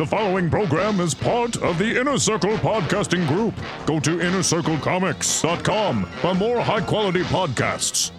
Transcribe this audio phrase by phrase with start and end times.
[0.00, 3.54] The following program is part of the Inner Circle Podcasting Group.
[3.84, 8.10] Go to innercirclecomics.com for more high quality podcasts.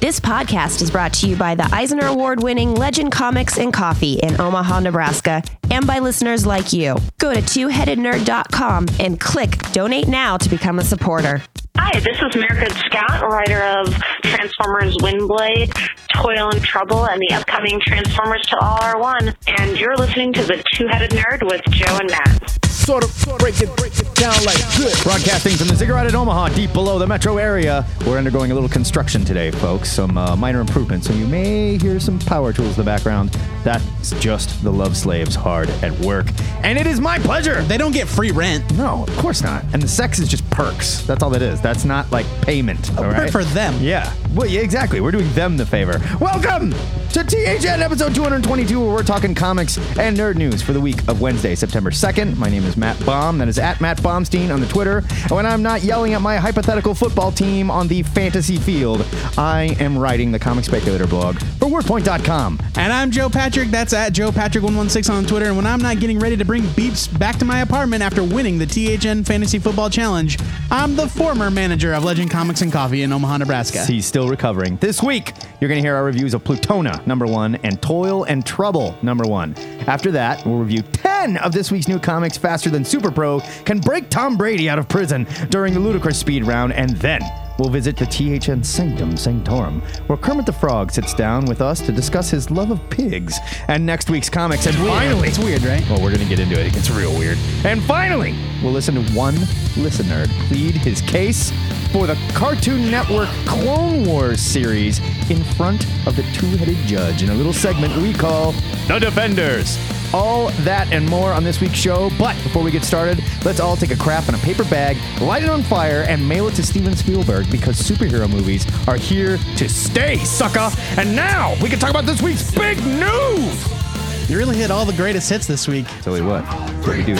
[0.00, 4.14] This podcast is brought to you by the Eisner Award winning Legend Comics and Coffee
[4.14, 6.96] in Omaha, Nebraska, and by listeners like you.
[7.18, 11.42] Go to twoheadednerd.com and click donate now to become a supporter.
[11.78, 15.72] Hi, this is Mairghread Scott, writer of Transformers Windblade,
[16.14, 19.34] Toil and Trouble, and the upcoming Transformers Till All Are One.
[19.46, 22.65] And you're listening to The Two Headed Nerd with Joe and Matt.
[22.86, 25.02] Sort of break it, break it down like this.
[25.02, 27.84] Broadcasting from the Ziggurat at Omaha, deep below the metro area.
[28.06, 29.90] We're undergoing a little construction today, folks.
[29.90, 33.30] Some uh, minor improvements, so you may hear some power tools in the background.
[33.64, 36.26] That's just the love slaves hard at work.
[36.62, 37.60] And it is my pleasure.
[37.62, 38.72] They don't get free rent.
[38.74, 39.64] No, of course not.
[39.72, 41.02] And the sex is just perks.
[41.02, 41.60] That's all that is.
[41.60, 42.90] That's not like payment.
[42.90, 43.32] all perk right?
[43.32, 43.74] for them.
[43.80, 44.14] Yeah.
[44.32, 45.00] Well, yeah, exactly.
[45.00, 46.00] We're doing them the favor.
[46.20, 50.98] Welcome to THN episode 222, where we're talking comics and nerd news for the week
[51.08, 52.36] of Wednesday, September 2nd.
[52.36, 53.38] My name is Matt Baum.
[53.38, 54.98] That is at Matt Baumstein on the Twitter.
[55.22, 59.04] And when I'm not yelling at my hypothetical football team on the fantasy field,
[59.36, 62.60] I am writing the comic speculator blog for WordPoint.com.
[62.76, 63.70] And I'm Joe Patrick.
[63.70, 65.46] That's at Joe Patrick116 on Twitter.
[65.46, 68.58] And when I'm not getting ready to bring beeps back to my apartment after winning
[68.58, 70.38] the THN Fantasy Football Challenge,
[70.70, 73.84] I'm the former manager of Legend Comics and Coffee in Omaha, Nebraska.
[73.84, 74.76] He's still recovering.
[74.76, 78.44] This week, you're going to hear our reviews of Plutona, number one, and Toil and
[78.44, 79.54] Trouble, number one.
[79.86, 82.36] After that, we'll review 10 of this week's new comics
[82.66, 86.44] faster than Super Pro can break Tom Brady out of prison during the ludicrous speed
[86.44, 87.20] round, and then
[87.58, 91.92] we'll visit the THN Sanctum Sanctorum, where Kermit the Frog sits down with us to
[91.92, 94.66] discuss his love of pigs and next week's comics.
[94.66, 95.82] And finally, It's weird, right?
[95.88, 96.66] well, we're going to get into it.
[96.66, 97.38] It gets real weird.
[97.64, 99.36] And finally, we'll listen to one
[99.76, 101.52] listener plead his case
[101.92, 104.98] for the Cartoon Network Clone Wars series
[105.30, 108.52] in front of the two headed judge in a little segment we call
[108.88, 109.78] The Defenders.
[110.12, 112.10] All that and more on this week's show.
[112.18, 115.42] But before we get started, let's all take a crap in a paper bag, light
[115.42, 119.68] it on fire, and mail it to Steven Spielberg because superhero movies are here to
[119.68, 120.70] stay, sucker.
[120.96, 124.28] And now we can talk about this week's big news.
[124.28, 125.86] You really hit all the greatest hits this week.
[126.02, 127.14] Tell you what, that's what we do.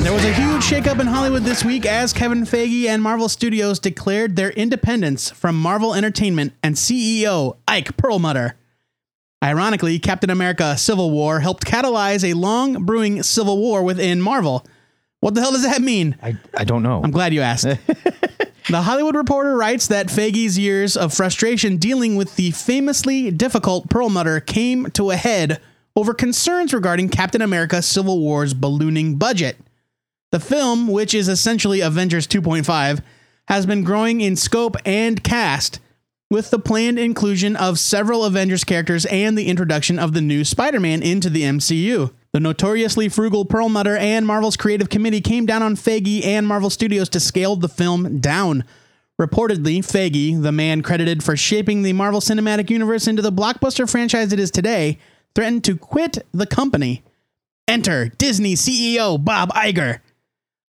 [0.00, 3.78] There was a huge shakeup in Hollywood this week as Kevin Feige and Marvel Studios
[3.78, 8.56] declared their independence from Marvel Entertainment and CEO Ike Perlmutter.
[9.42, 14.64] Ironically, Captain America Civil War helped catalyze a long brewing civil war within Marvel.
[15.20, 16.16] What the hell does that mean?
[16.22, 17.02] I, I don't know.
[17.02, 17.64] I'm glad you asked.
[18.68, 24.40] the Hollywood Reporter writes that Feige's years of frustration dealing with the famously difficult Perlmutter
[24.40, 25.60] came to a head
[25.96, 29.56] over concerns regarding Captain America Civil War's ballooning budget.
[30.30, 33.02] The film, which is essentially Avengers 2.5,
[33.46, 35.80] has been growing in scope and cast,
[36.30, 40.80] with the planned inclusion of several Avengers characters and the introduction of the new Spider
[40.80, 42.12] Man into the MCU.
[42.34, 47.08] The notoriously frugal Perlmutter and Marvel's creative committee came down on Feige and Marvel Studios
[47.08, 48.64] to scale the film down.
[49.18, 54.30] Reportedly, Feige, the man credited for shaping the Marvel Cinematic Universe into the blockbuster franchise
[54.34, 54.98] it is today,
[55.34, 57.02] threatened to quit the company.
[57.66, 60.00] Enter Disney CEO Bob Iger.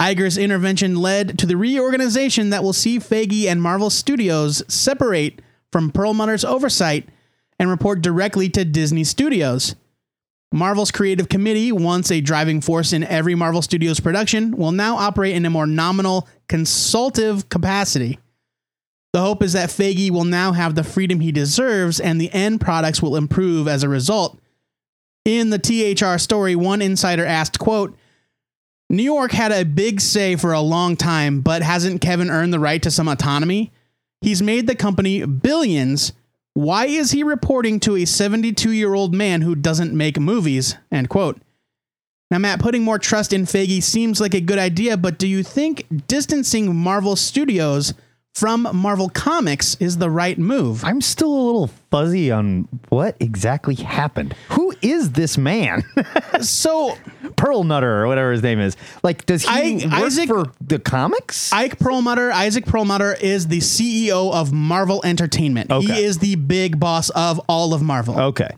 [0.01, 5.41] Iger's intervention led to the reorganization that will see Feige and Marvel Studios separate
[5.73, 7.09] from Perlmutter's oversight
[7.59, 9.75] and report directly to Disney Studios.
[10.53, 15.35] Marvel's creative committee, once a driving force in every Marvel Studios production, will now operate
[15.35, 18.19] in a more nominal, consultative capacity.
[19.13, 22.61] The hope is that Feige will now have the freedom he deserves and the end
[22.61, 24.39] products will improve as a result.
[25.25, 27.97] In the THR story, one insider asked, quote,
[28.89, 32.61] New York had a big say for a long time, but hasn't Kevin earned the
[32.61, 33.73] right to some autonomy?
[34.21, 36.13] He's made the company billions.
[36.55, 40.77] Why is he reporting to a 72 year old man who doesn't make movies?
[40.93, 41.41] End quote.
[42.31, 45.43] Now, Matt, putting more trust in Feige seems like a good idea, but do you
[45.43, 47.95] think distancing Marvel Studios
[48.37, 50.85] from Marvel Comics is the right move?
[50.85, 54.35] I'm still a little fuzzy on what exactly happened.
[54.51, 55.83] Who is this man?
[56.43, 56.99] so,
[57.37, 58.77] Pearl Nutter or whatever his name is.
[59.03, 61.51] Like, does he I- work Isaac- for the comics?
[61.51, 65.71] Ike Perlmutter, Isaac Perlmutter is the CEO of Marvel Entertainment.
[65.73, 65.87] Okay.
[65.95, 68.21] He is the big boss of all of Marvel.
[68.21, 68.51] okay.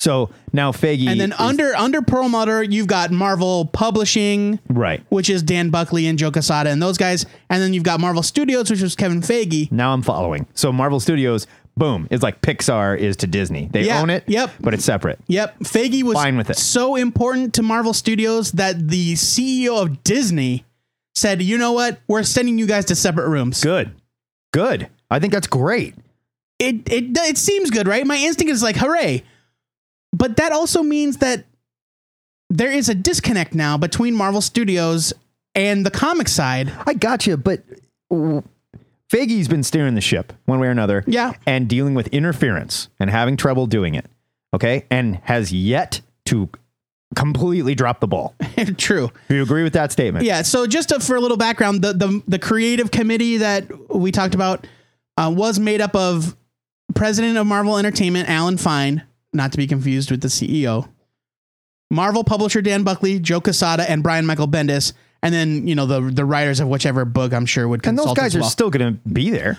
[0.00, 5.02] So now Faggy, And then is- under under Perlmutter, you've got Marvel Publishing, Right.
[5.10, 7.26] which is Dan Buckley and Joe Quesada and those guys.
[7.50, 9.70] And then you've got Marvel Studios, which was Kevin Faggy.
[9.70, 10.46] Now I'm following.
[10.54, 13.68] So Marvel Studios, boom, is like Pixar is to Disney.
[13.70, 14.24] They Yeah, own it.
[14.26, 14.50] yep.
[14.58, 15.18] But it's separate.
[15.28, 16.56] Yep, Faggy was Fine with it.
[16.56, 20.64] so important to Marvel Studios that the CEO of Disney
[21.14, 22.00] said, "You know what?
[22.08, 23.90] We're sending you guys to separate rooms." Good.
[24.52, 24.88] Good.
[25.10, 25.94] I think that's great.
[26.58, 28.06] it it it seems good, right?
[28.06, 29.24] My instinct is like, hooray!
[30.12, 31.44] But that also means that
[32.48, 35.12] there is a disconnect now between Marvel Studios
[35.54, 36.72] and the comic side.
[36.86, 37.62] I got you, but
[38.10, 41.04] Feige's been steering the ship one way or another.
[41.06, 41.32] Yeah.
[41.46, 44.06] And dealing with interference and having trouble doing it.
[44.54, 44.84] Okay.
[44.90, 46.48] And has yet to
[47.16, 48.34] completely drop the ball.
[48.76, 49.10] True.
[49.28, 50.24] Do you agree with that statement?
[50.24, 50.42] Yeah.
[50.42, 54.34] So just to, for a little background, the, the the creative committee that we talked
[54.34, 54.66] about
[55.16, 56.36] uh, was made up of
[56.94, 60.88] president of Marvel Entertainment Alan Fine, not to be confused with the CEO.
[61.90, 64.92] Marvel publisher Dan Buckley, Joe Quesada, and Brian Michael Bendis,
[65.22, 68.14] and then you know the the writers of whichever book I'm sure would And those
[68.14, 69.58] guys as are still going to be there.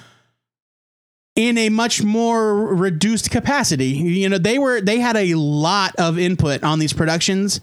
[1.36, 3.88] in a much more reduced capacity.
[3.88, 7.60] You know, they were they had a lot of input on these productions,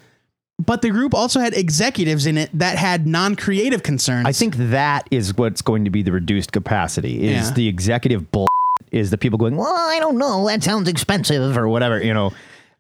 [0.59, 4.27] but the group also had executives in it that had non-creative concerns.
[4.27, 7.55] I think that is what's going to be the reduced capacity is Yeah.
[7.55, 8.49] the executive bull
[8.93, 10.47] is the people going, well, I don't know.
[10.47, 12.03] That sounds expensive or whatever.
[12.03, 12.33] You know,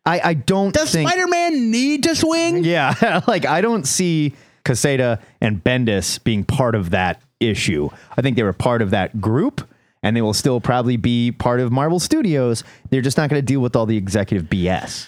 [0.04, 1.08] I, I don't Does think.
[1.08, 2.64] Spider-Man need to swing?
[2.64, 4.34] Yeah, like I don't see
[4.64, 7.88] Quesada and Bendis being part of that issue.
[8.16, 9.66] I think they were part of that group,
[10.02, 12.64] and they will still probably be part of Marvel Studios.
[12.90, 15.06] They're just not going to deal with all the executive BS.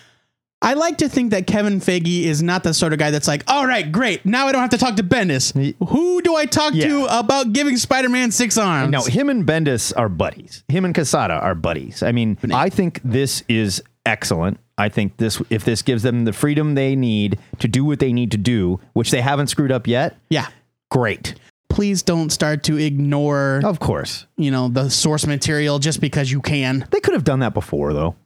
[0.62, 3.44] I like to think that Kevin Feige is not the sort of guy that's like,
[3.48, 4.26] all right, great.
[4.26, 5.54] Now I don't have to talk to Bendis.
[5.88, 8.90] Who do I talk to about giving Spider-Man six arms?
[8.90, 10.62] No, him and Bendis are buddies.
[10.68, 12.02] Him and Quesada are buddies.
[12.02, 14.58] I mean, I think this is excellent.
[14.76, 18.12] I think this if this gives them the freedom they need to do what they
[18.12, 20.16] need to do, which they haven't screwed up yet.
[20.28, 20.48] Yeah.
[20.90, 21.34] Great.
[21.70, 24.26] Please don't start to ignore, Of course.
[24.36, 26.86] you know, the source material just because you can.
[26.90, 28.16] They could have done that before though.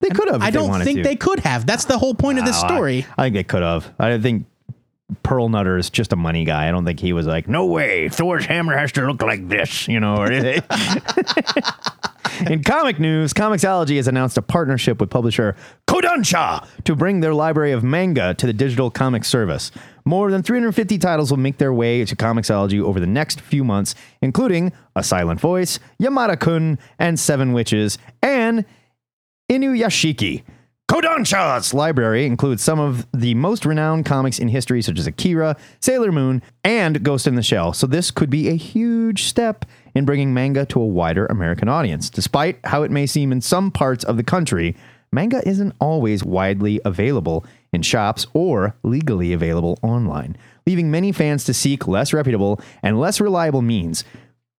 [0.00, 0.42] They could have.
[0.42, 1.02] I don't think to.
[1.02, 1.66] they could have.
[1.66, 3.06] That's the whole point of this Oh, I- story.
[3.16, 3.92] I, think they could have.
[3.98, 4.46] I think
[5.22, 6.68] Pearl Nutter is just a money guy.
[6.68, 9.88] I don't think he was like, no way, Thor's hammer has to look like this,
[9.88, 10.62] you know, or anything.
[12.50, 15.56] In comic news, Comixology has announced a partnership with publisher
[15.86, 19.70] Kodansha to bring their library of manga to the digital comic service.
[20.04, 23.94] More than 350 titles will make their way to Comixology over the next few months,
[24.20, 28.66] including A Silent Voice, Yamada Kun, and Seven Witches, and
[29.50, 30.42] Inuyashiki.
[30.88, 36.12] Kodansha's library includes some of the most renowned comics in history, such as Akira, Sailor
[36.12, 37.72] Moon, and Ghost in the Shell.
[37.72, 39.64] So, this could be a huge step
[39.94, 42.08] in bringing manga to a wider American audience.
[42.08, 44.76] Despite how it may seem in some parts of the country,
[45.12, 51.54] manga isn't always widely available in shops or legally available online, leaving many fans to
[51.54, 54.04] seek less reputable and less reliable means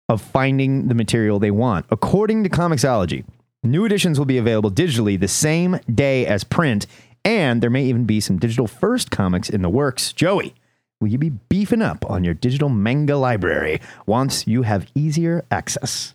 [0.09, 1.85] of finding the material they want.
[1.89, 3.25] According to Comixology,
[3.67, 6.87] new editions will be available digitally the same day as print,
[7.25, 10.13] and there may even be some digital first comics in the works.
[10.13, 10.55] Joey,
[11.01, 16.13] will you be beefing up on your digital manga library once you have easier access?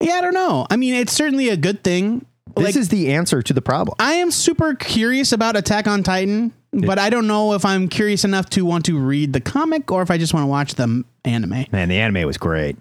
[0.00, 0.66] Yeah, I don't know.
[0.70, 2.26] I mean, it's certainly a good thing.
[2.56, 3.96] This Like, is the answer to the problem.
[3.98, 8.24] I am super curious about Attack on Titan, but I don't know if I'm curious
[8.24, 11.04] enough to want to read the comic or if I just want to watch the
[11.24, 11.64] anime.
[11.72, 12.76] Man, the anime was great.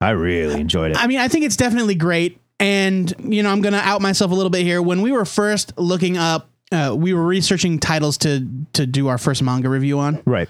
[0.00, 0.96] I really enjoyed it.
[0.96, 2.38] I mean, I think it's definitely great.
[2.60, 4.80] And, you know, I'm going to out myself a little bit here.
[4.82, 9.18] When we were first looking up, uh, we were researching titles to to do our
[9.18, 10.48] first manga review on, right.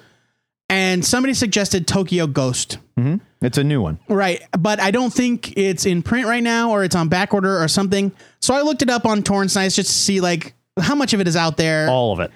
[0.69, 2.53] and somebody suggested Tokyo Ghoul.
[2.99, 3.17] Hmm.
[3.41, 3.99] It's a new one.
[4.07, 7.63] Right, but I don't think it's in print right now, or it's on back order
[7.63, 8.13] or something.
[8.41, 11.21] So I looked it up on Torrent Sites just to see like how much of
[11.21, 11.89] it is out there.
[11.89, 12.31] All of it.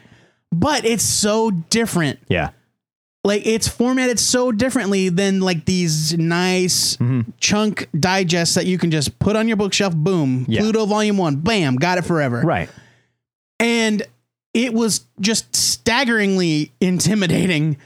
[0.50, 2.20] But it's so different.
[2.28, 2.50] Yeah.
[3.26, 7.30] Like it's formatted so differently than like these nice Mm-hmm.
[7.40, 9.94] chunk digests that you can just put on your bookshelf.
[9.96, 10.60] Boom, Yeah.
[10.60, 11.36] Pluto Volume One.
[11.36, 12.42] Bam, got it forever.
[12.42, 12.68] Right.
[13.58, 14.02] And
[14.52, 17.76] it was just staggeringly intimidating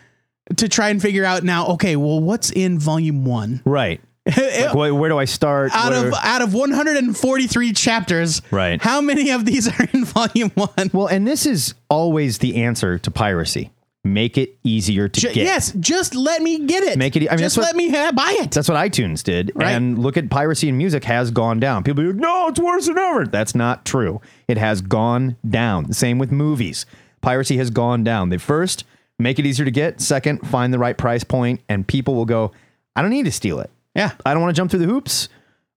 [0.56, 1.68] to try and figure out now.
[1.68, 3.62] Okay, well, what's in Volume One?
[3.64, 4.00] Right.
[4.36, 5.70] Like, where, where do I start?
[5.72, 8.82] out Where- of out of 143 chapters, Right.
[8.82, 10.90] How many of these are in volume one?
[10.92, 13.70] Well, and this is always the answer to piracy.
[14.12, 15.36] Make it easier to Ju- get.
[15.44, 16.98] yes, just let me get it.
[16.98, 18.50] Make it- I mean, just what- let me ha- buy it.
[18.50, 19.52] That's what iTunes did.
[19.54, 19.70] Right.
[19.72, 21.82] And look at piracy in music has gone down.
[21.84, 23.26] People are like, no, it's worse than ever.
[23.26, 24.20] That's not true.
[24.48, 25.92] It has gone down.
[25.92, 26.86] Same with movies.
[27.20, 28.28] Piracy has gone down.
[28.30, 28.84] They first
[29.18, 30.00] make it easier to get.
[30.00, 32.52] Second, find the right price point, and people will go,
[32.96, 33.70] I don't need to steal it.
[33.94, 34.12] Yeah.
[34.24, 35.28] I don't want to jump through the hoops.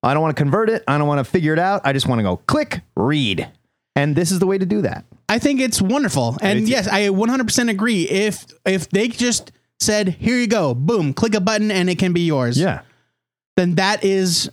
[0.03, 0.83] I don't want to convert it.
[0.87, 1.81] I don't want to figure it out.
[1.83, 3.47] I just want to go click, read.
[3.95, 5.05] And this is the way to do that.
[5.31, 8.03] I think it's wonderful, and yes, I 100% agree.
[8.03, 12.11] If if they just said, "Here you go, boom, click a button and it can
[12.11, 12.81] be yours," Yeah.
[13.55, 14.49] then that is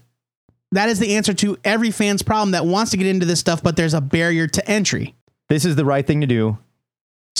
[0.71, 3.61] that is the answer to every fan's problem that wants to get into this stuff,
[3.63, 5.15] but there's a barrier to entry.
[5.49, 6.59] This is the right thing to do.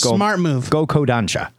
[0.03, 0.69] Go- Smart move.
[0.69, 1.51] Go Kodansha.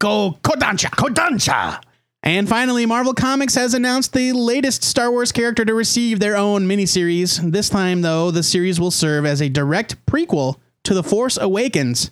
[0.00, 0.90] Go Kodansha.
[0.90, 1.80] Kodansha.
[2.24, 6.68] And finally, Marvel Comics has announced the latest Star Wars character to receive their own
[6.68, 7.40] miniseries.
[7.52, 12.10] This time, though, the series will serve as a direct prequel to The Force Awakens,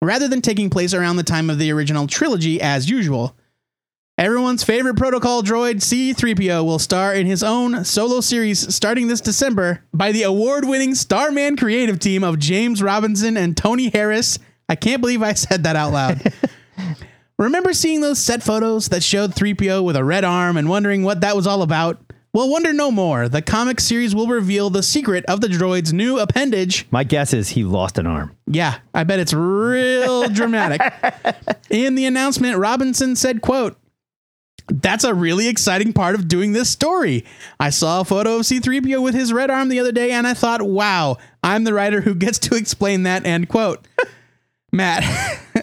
[0.00, 3.36] rather than taking place around the time of the original trilogy as usual.
[4.18, 9.84] Everyone's favorite protocol droid C3PO will star in his own solo series starting this December
[9.94, 14.38] by the award winning Starman creative team of James Robinson and Tony Harris.
[14.68, 16.32] I can't believe I said that out loud.
[17.38, 21.22] Remember seeing those set photos that showed 3PO with a red arm and wondering what
[21.22, 22.11] that was all about?
[22.34, 23.28] Well, wonder no more.
[23.28, 26.86] The comic series will reveal the secret of the droid's new appendage.
[26.90, 28.34] My guess is he lost an arm.
[28.46, 30.80] Yeah, I bet it's real dramatic.
[31.68, 33.76] In the announcement, Robinson said, quote,
[34.68, 37.26] that's a really exciting part of doing this story.
[37.60, 40.32] I saw a photo of C3PO with his red arm the other day and I
[40.32, 43.86] thought, wow, I'm the writer who gets to explain that, end quote.
[44.72, 45.04] Matt,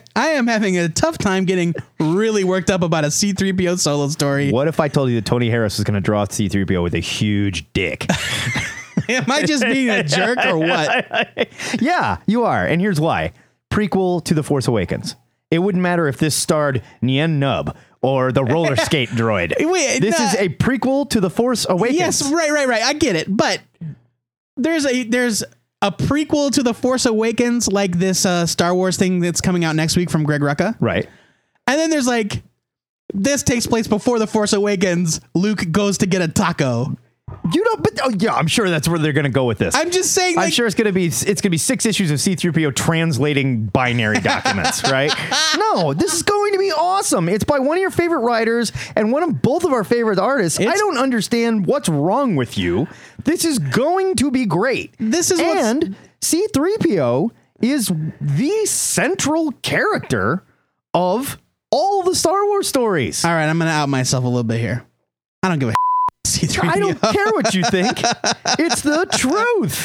[0.16, 4.52] I am having a tough time getting really worked up about a C3PO solo story.
[4.52, 7.00] What if I told you that Tony Harris was going to draw C3PO with a
[7.00, 8.06] huge dick?
[9.10, 11.50] Am I just being a jerk or what?
[11.82, 12.66] yeah, you are.
[12.66, 13.34] And here's why.
[13.72, 15.16] Prequel to The Force Awakens.
[15.50, 19.54] It wouldn't matter if this starred Nien Nunb or the roller skate droid.
[19.60, 20.26] Wait, this no.
[20.26, 21.98] is a prequel to The Force Awakens.
[21.98, 22.84] Yes, right, right, right.
[22.84, 23.36] I get it.
[23.36, 23.62] But
[24.56, 25.44] there's a there's
[25.82, 29.76] a prequel to The Force Awakens, like this uh, Star Wars thing that's coming out
[29.76, 30.76] next week from Greg Rucka.
[30.80, 31.08] Right.
[31.68, 32.42] And then there's like
[33.14, 35.22] this takes place before The Force Awakens.
[35.34, 36.98] Luke goes to get a taco.
[37.54, 39.76] You don't, but oh, yeah, I'm sure that's where they're going to go with this.
[39.76, 40.38] I'm just saying.
[40.40, 43.68] I'm sure it's going to be it's going to be six issues of C3PO translating
[43.68, 45.12] binary documents, right?
[45.58, 47.30] No, this is going to be awesome.
[47.30, 50.60] It's by one of your favorite writers and one of both of our favorite artists.
[50.60, 52.88] I It's- don't understand what's wrong with you.
[53.24, 54.94] This is going to be great.
[55.00, 60.44] This is and C3PO is the central character
[60.94, 61.38] of
[61.72, 63.24] all the Star Wars stories.
[63.24, 64.86] all right, I'm gonna out myself a little bit here.
[65.44, 65.74] I don't give a
[66.48, 66.70] C3PO.
[66.70, 68.02] I don't care what you think.
[68.58, 69.78] It's the truth.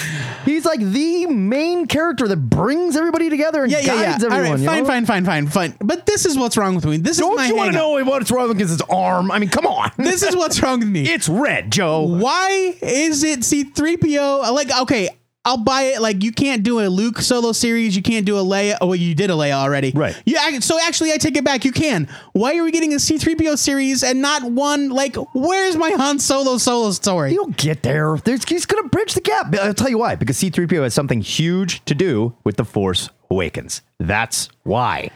[0.45, 4.11] He's like the main character that brings everybody together and Yeah, yeah, yeah.
[4.13, 4.61] guides All everyone.
[4.61, 4.89] right, fine, know?
[4.89, 5.75] fine, fine, fine, fine.
[5.81, 6.97] But this is what's wrong with me.
[6.97, 7.37] This is my hand.
[7.37, 9.31] Don't my you want to know what's wrong with his arm?
[9.31, 9.91] I mean, come on.
[9.97, 11.03] This is what's wrong with me.
[11.09, 12.03] it's red, Joe.
[12.03, 14.53] Why is it C3PO?
[14.53, 15.11] Like, okay,
[15.45, 16.01] I'll buy it.
[16.01, 17.95] Like, you can't do a Luke solo series.
[17.95, 18.79] You can't do a Leia.
[18.81, 19.93] Oh, well, you did a Leia already.
[19.95, 20.21] Right.
[20.25, 20.59] Yeah.
[20.61, 21.65] So actually, I take it back.
[21.65, 22.09] You can.
[22.33, 24.89] Why are we getting a C3PO series and not one?
[24.89, 27.33] Like, where's my Han Solo solo story?
[27.33, 28.17] You'll get there.
[28.25, 29.55] There's, he's going to bridge the gap.
[29.55, 30.15] I'll tell you why.
[30.15, 33.83] Because C3PO has something huge to do with The Force Awakens.
[33.99, 35.11] That's why.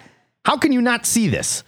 [0.44, 1.62] How can you not see this?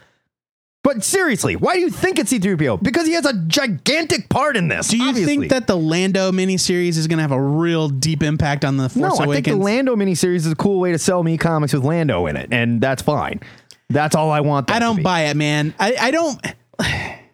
[0.83, 2.83] But seriously, why do you think it's C3PO?
[2.83, 4.89] Because he has a gigantic part in this.
[4.89, 5.37] do you obviously.
[5.37, 8.89] think that the Lando miniseries is going to have a real deep impact on the
[8.89, 11.75] Force No, I think the Lando miniseries is a cool way to sell me comics
[11.75, 13.41] with Lando in it, and that's fine.
[13.91, 14.71] That's all I want.
[14.71, 15.75] I don't buy it, man.
[15.79, 16.41] I, I don't.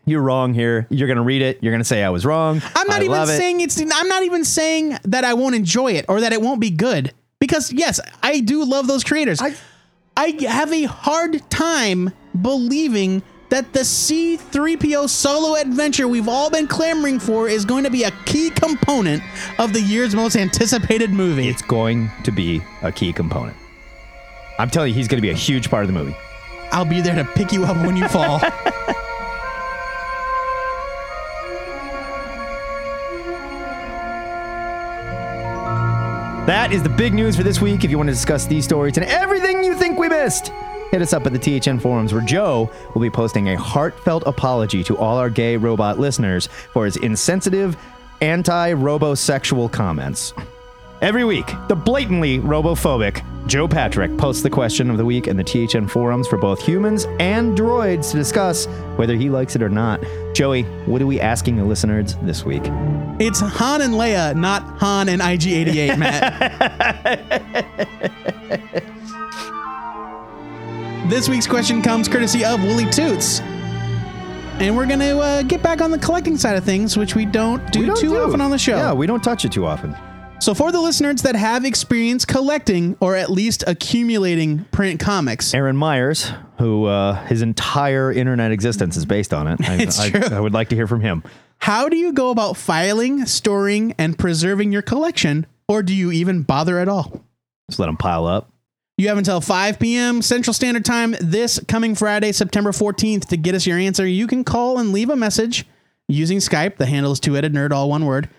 [0.06, 0.86] You're wrong here.
[0.88, 1.58] You're gonna read it.
[1.62, 2.62] You're gonna say I was wrong.
[2.74, 3.36] I'm not I even love it.
[3.36, 3.80] saying it's.
[3.80, 7.12] I'm not even saying that I won't enjoy it or that it won't be good.
[7.40, 9.40] Because yes, I do love those creators.
[9.40, 9.54] I-
[10.16, 12.10] I have a hard time
[12.40, 18.04] believing that the C3PO solo adventure we've all been clamoring for is going to be
[18.04, 19.22] a key component
[19.58, 21.48] of the year's most anticipated movie.
[21.48, 23.56] It's going to be a key component.
[24.58, 26.16] I'm telling you, he's gonna be a huge part of the movie.
[26.72, 28.40] I'll be there to pick you up when you fall.
[36.46, 37.82] That is the big news for this week.
[37.82, 40.52] If you want to discuss these stories and everything you think we missed,
[40.90, 44.82] hit us up at the THN forums where Joe will be posting a heartfelt apology
[44.84, 47.76] to all our gay robot listeners for his insensitive,
[48.20, 50.32] anti robosexual comments.
[51.02, 55.44] Every week, the blatantly robophobic Joe Patrick posts the question of the week in the
[55.44, 58.66] THN forums for both humans and droids to discuss
[58.96, 60.02] whether he likes it or not.
[60.34, 62.64] Joey, what are we asking the listeners this week?
[63.18, 67.22] it's Han and Leia, not Han and IG88, Matt.
[71.08, 73.40] this week's question comes courtesy of Wooly Toots.
[74.58, 77.26] And we're going to uh, get back on the collecting side of things, which we
[77.26, 78.16] don't do We don't too do.
[78.18, 78.76] often on the show.
[78.76, 79.94] Yeah, we don't touch it too often.
[80.38, 85.76] So, for the listeners that have experience collecting or at least accumulating print comics, Aaron
[85.76, 89.60] Myers, who uh, his entire internet existence is based on it.
[89.68, 90.36] I, It's I, true.
[90.36, 91.22] I would like to hear from him.
[91.58, 95.46] how do you go about filing, storing, and preserving your collection?
[95.68, 97.22] Or do you even bother at all?
[97.70, 98.50] Just let him pile up.
[98.98, 100.22] You have until 5 p.m.
[100.22, 104.06] Central Standard Time this coming Friday, September 14th, to get us your answer.
[104.06, 105.66] You can call and leave a message
[106.08, 106.78] using Skype.
[106.78, 108.30] The handle is two headed nerd, all one word.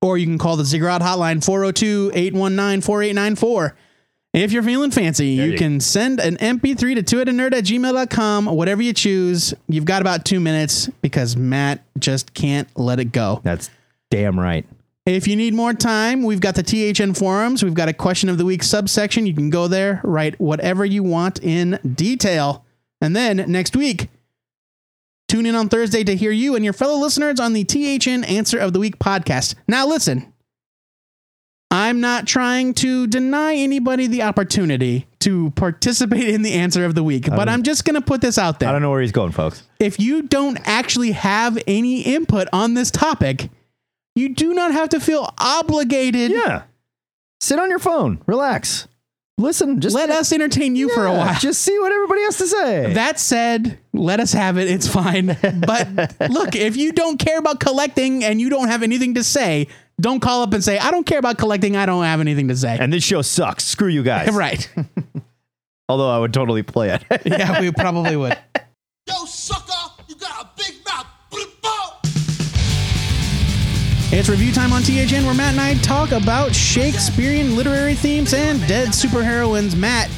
[0.00, 3.76] Or you can call the Ziggurat hotline, 402 819 4894.
[4.34, 8.82] If you're feeling fancy, you, you- can send an MP3 to twoheadednerd at gmail.com, whatever
[8.82, 9.52] you choose.
[9.68, 13.40] You've got about two minutes because Matt just can't let it go.
[13.42, 13.68] That's
[14.10, 14.64] damn right.
[15.06, 17.62] If you need more time, we've got the THN forums.
[17.62, 19.26] We've got a question of the week subsection.
[19.26, 22.64] You can go there, write whatever you want in detail.
[23.02, 24.08] And then next week,
[25.28, 28.58] tune in on Thursday to hear you and your fellow listeners on the THN Answer
[28.58, 29.56] of the Week podcast.
[29.68, 30.32] Now, listen,
[31.70, 37.04] I'm not trying to deny anybody the opportunity to participate in the Answer of the
[37.04, 39.12] Week, but I'm just going to put this out there I don't know where he's
[39.12, 39.64] going, folks.
[39.78, 43.50] if you don't actually have any input on this topic,
[44.14, 46.30] you do not have to feel obligated.
[46.30, 46.62] Yeah.
[47.40, 48.88] Sit on your phone, relax,
[49.36, 49.80] listen.
[49.80, 51.38] Just Let us entertain you for a while.
[51.38, 52.94] Just see what everybody has to say.
[52.94, 54.68] That said, let us have it.
[54.70, 55.26] It's fine.
[55.66, 59.68] But look, if you don't care about collecting and you don't have anything to say,
[60.00, 61.76] don't call up and say, I don't care about collecting.
[61.76, 62.76] I don't have anything to say.
[62.80, 63.64] and this show sucks.
[63.64, 64.30] Screw you guys.
[64.32, 64.68] right.
[65.88, 67.04] Although I would totally play it.
[67.26, 68.38] Yeah, we probably would.
[74.16, 78.64] It's review time on THN where Matt and I talk about Shakespearean literary themes and
[78.68, 79.74] dead superheroines.
[79.76, 80.08] Matt,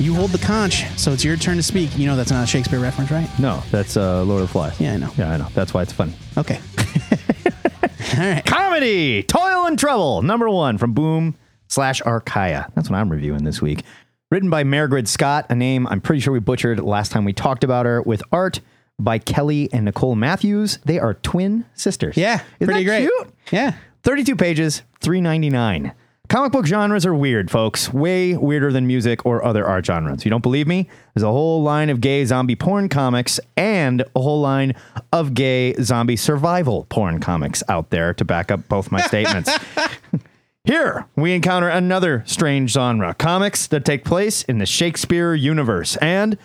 [0.00, 1.96] you hold the conch, so it's your turn to speak.
[1.96, 3.30] You know that's not a Shakespeare reference, right?
[3.38, 4.80] no, that's uh, Lord of the Flies.
[4.80, 5.12] Yeah, I know.
[5.16, 5.46] Yeah, I know.
[5.54, 6.12] That's why it's funny.
[6.36, 6.58] Okay.
[8.18, 8.44] All right.
[8.44, 11.36] Comedy, Toil and Trouble, number one from Boom
[11.68, 12.68] slash Archaia.
[12.74, 13.84] That's what I'm reviewing this week.
[14.32, 17.62] Written by Margaret Scott, a name I'm pretty sure we butchered last time we talked
[17.62, 18.58] about her, with art
[19.04, 20.78] by Kelly and Nicole Matthews.
[20.84, 22.16] They are twin sisters.
[22.16, 23.00] Yeah, Isn't pretty great.
[23.08, 23.28] cute?
[23.50, 23.74] Yeah.
[24.02, 25.92] 32 pages, 3.99.
[26.28, 27.92] Comic book genres are weird, folks.
[27.92, 30.24] Way weirder than music or other art genres.
[30.24, 30.88] You don't believe me?
[31.14, 34.74] There's a whole line of gay zombie porn comics and a whole line
[35.12, 39.50] of gay zombie survival porn comics out there to back up both my statements.
[40.64, 45.96] Here, we encounter another strange genre comics that take place in the Shakespeare universe.
[45.96, 46.36] And,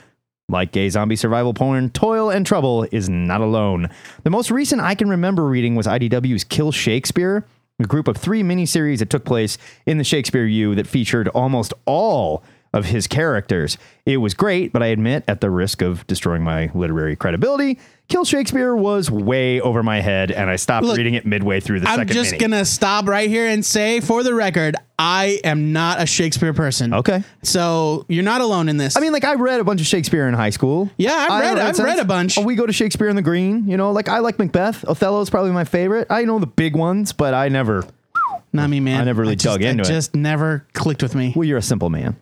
[0.50, 3.90] like gay zombie survival porn, Toil and Trouble is not alone.
[4.24, 7.46] The most recent I can remember reading was IDW's Kill Shakespeare,
[7.80, 11.74] a group of three miniseries that took place in the Shakespeare U that featured almost
[11.86, 12.44] all
[12.76, 13.78] of his characters.
[14.06, 18.24] It was great, but I admit, at the risk of destroying my literary credibility, Kill
[18.26, 21.88] Shakespeare was way over my head, and I stopped Look, reading it midway through the
[21.90, 22.50] I'm second just mini.
[22.50, 26.94] to stop right here and say, for the record, I am not a Shakespeare person.
[26.94, 27.24] Okay.
[27.42, 28.96] So you're not alone in this.
[28.96, 30.92] I mean, like I read a bunch of Shakespeare in high school.
[30.98, 31.86] Yeah, I've I read- I've sense.
[31.86, 32.38] read a bunch.
[32.38, 33.68] Oh, we go to Shakespeare in the Green.
[33.68, 34.84] You know, like I like Macbeth.
[34.86, 36.08] Othello's probably my favorite.
[36.12, 37.86] I know the big ones, but I never.
[38.54, 39.02] not me, man.
[39.02, 39.88] I never really just, dug into it.
[39.88, 39.92] it.
[39.92, 41.34] just never clicked with me.
[41.36, 42.18] Well, you're a simple man.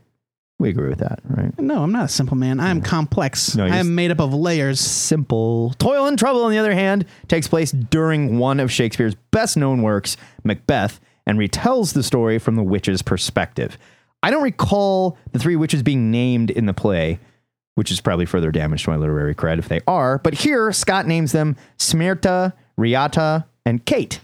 [0.63, 1.59] We agree with that, right?
[1.59, 2.61] No, I'm not a simple man.
[2.61, 3.53] I am complex.
[3.53, 4.79] No, I am made up of layers.
[4.79, 5.73] Simple.
[5.77, 9.81] Toil and Trouble, on the other hand, takes place during one of Shakespeare's best known
[9.81, 13.77] works, Macbeth, and retells the story from the witch's perspective.
[14.23, 17.19] I don't recall the three witches being named in the play,
[17.75, 20.19] which is probably further damage to my literary cred if they are.
[20.19, 24.21] But here, Scott names them Smertae, Riata, and Kate.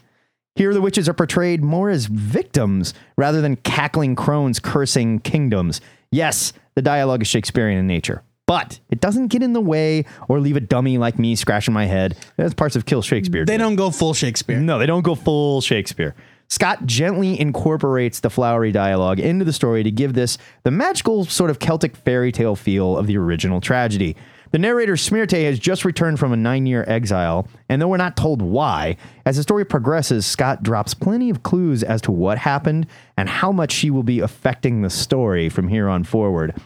[0.56, 5.82] Here, the witches are portrayed more as victims rather than cackling crones cursing kingdoms.
[6.12, 10.40] Yes, the dialogue is Shakespearean in nature, but it doesn't get in the way or
[10.40, 12.18] leave a dummy like me scratching my head.
[12.36, 13.46] That's parts of Kill Shakespeare.
[13.46, 13.64] They do.
[13.64, 14.60] don't go full Shakespeare.
[14.60, 16.16] No, they don't go full Shakespeare.
[16.48, 21.52] Scott gently incorporates the flowery dialogue into the story to give this the magical sort
[21.52, 24.16] of Celtic fairy tale feel of the original tragedy.
[24.52, 28.18] The narrator Smertae has just returned from a nine year exile, and though we're not
[28.18, 32.88] told why, as the story progresses, Scott drops plenty of clues as to what happened
[33.16, 36.60] and how much she will be affecting the story from here on forward.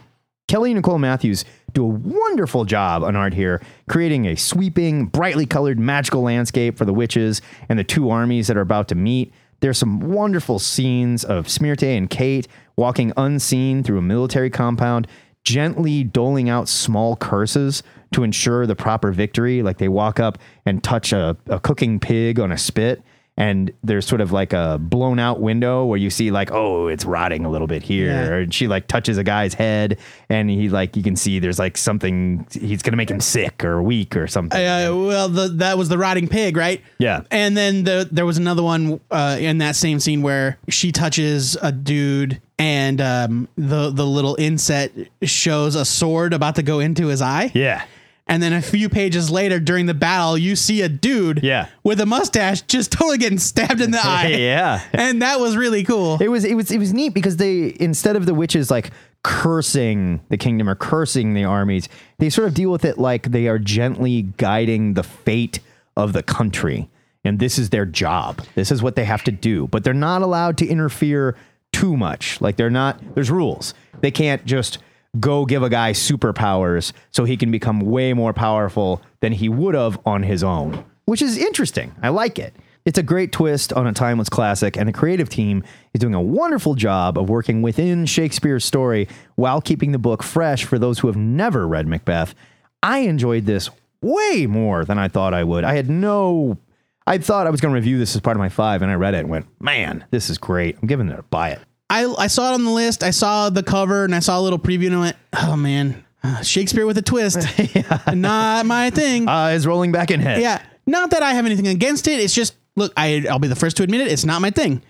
[0.48, 5.44] Kelly and Nicole Matthews do a wonderful job on art here, creating a sweeping, brightly
[5.44, 9.32] colored magical landscape for the witches and the two armies that are about to meet.
[9.60, 15.06] There's some wonderful scenes of Smertae and Kate walking unseen through a military compound,
[15.44, 19.62] gently doling out small curses to ensure the proper victory.
[19.62, 23.02] Like they walk up and touch a, a cooking pig on a spit
[23.36, 27.04] and there's sort of like a blown out window where you see like oh it's
[27.04, 28.34] rotting a little bit here Yeah.
[28.36, 31.76] and she like touches a guy's head and he like you can see there's like
[31.76, 35.88] something he's gonna make him sick or weak or something Uh, well, the, that was
[35.88, 36.80] the rotting pig, right?
[36.98, 37.22] Yeah.
[37.32, 41.56] And then the, there was another one uh, in that same scene where she touches
[41.60, 47.08] a dude, and um, the the little inset shows a sword about to go into
[47.08, 47.50] his eye.
[47.54, 47.84] yeah
[48.26, 51.66] And then a few pages later, during the battle, you see a dude Yeah.
[51.82, 54.28] with a mustache just totally getting stabbed in the eye.
[54.28, 56.16] yeah And that was really cool.
[56.22, 58.90] it was it was it was neat because they instead of the witches like
[59.22, 61.88] cursing the kingdom or cursing the armies
[62.18, 65.58] they sort of deal with it like they are gently guiding the fate
[65.96, 66.88] of the country
[67.24, 70.22] and this is their job this is what they have to do but they're not
[70.22, 71.36] allowed to interfere
[71.74, 72.40] too much.
[72.40, 73.14] Like they're not.
[73.14, 73.74] There's rules.
[74.00, 74.78] They can't just
[75.20, 79.74] go give a guy superpowers so he can become way more powerful than he would
[79.74, 81.94] have on his own, which is interesting.
[82.02, 82.54] I like it.
[82.84, 86.20] It's a great twist on a timeless classic, and the creative team is doing a
[86.20, 91.06] wonderful job of working within Shakespeare's story while keeping the book fresh for those who
[91.06, 92.34] have never read Macbeth.
[92.82, 93.70] I enjoyed this
[94.02, 95.64] way more than I thought I would.
[95.64, 96.58] I had no.
[97.06, 98.94] I thought I was going to review this as part of my five, and I
[98.94, 100.76] read it and went, man, this is great.
[100.80, 101.60] I'm giving it a buy it.
[101.90, 103.02] I, I saw it on the list.
[103.02, 106.02] I saw the cover and I saw a little preview and I went, oh man,
[106.22, 107.46] uh, Shakespeare with a twist.
[108.14, 109.28] Not my thing.
[109.28, 110.40] Eyes rolling back in head.
[110.40, 110.62] yeah.
[110.86, 112.20] Not that I have anything against it.
[112.20, 114.08] It's just, look, I, I'll be the first to admit it.
[114.08, 114.82] It's not my thing.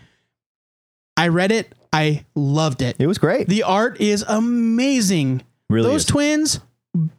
[1.17, 1.73] I read it.
[1.93, 2.97] I loved it.
[2.99, 3.49] It was great.
[3.49, 5.43] The art is amazing.
[5.69, 6.07] Really Those is.
[6.07, 6.61] twins,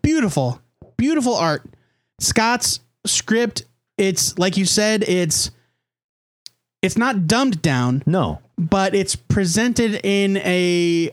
[0.02, 0.62] beautiful,
[0.98, 1.64] beautiful art.
[2.20, 3.64] Scott's script,
[3.98, 5.52] it's like you said, it's
[6.82, 8.40] it's not dumbed down, no.
[8.58, 11.10] but it's presented in a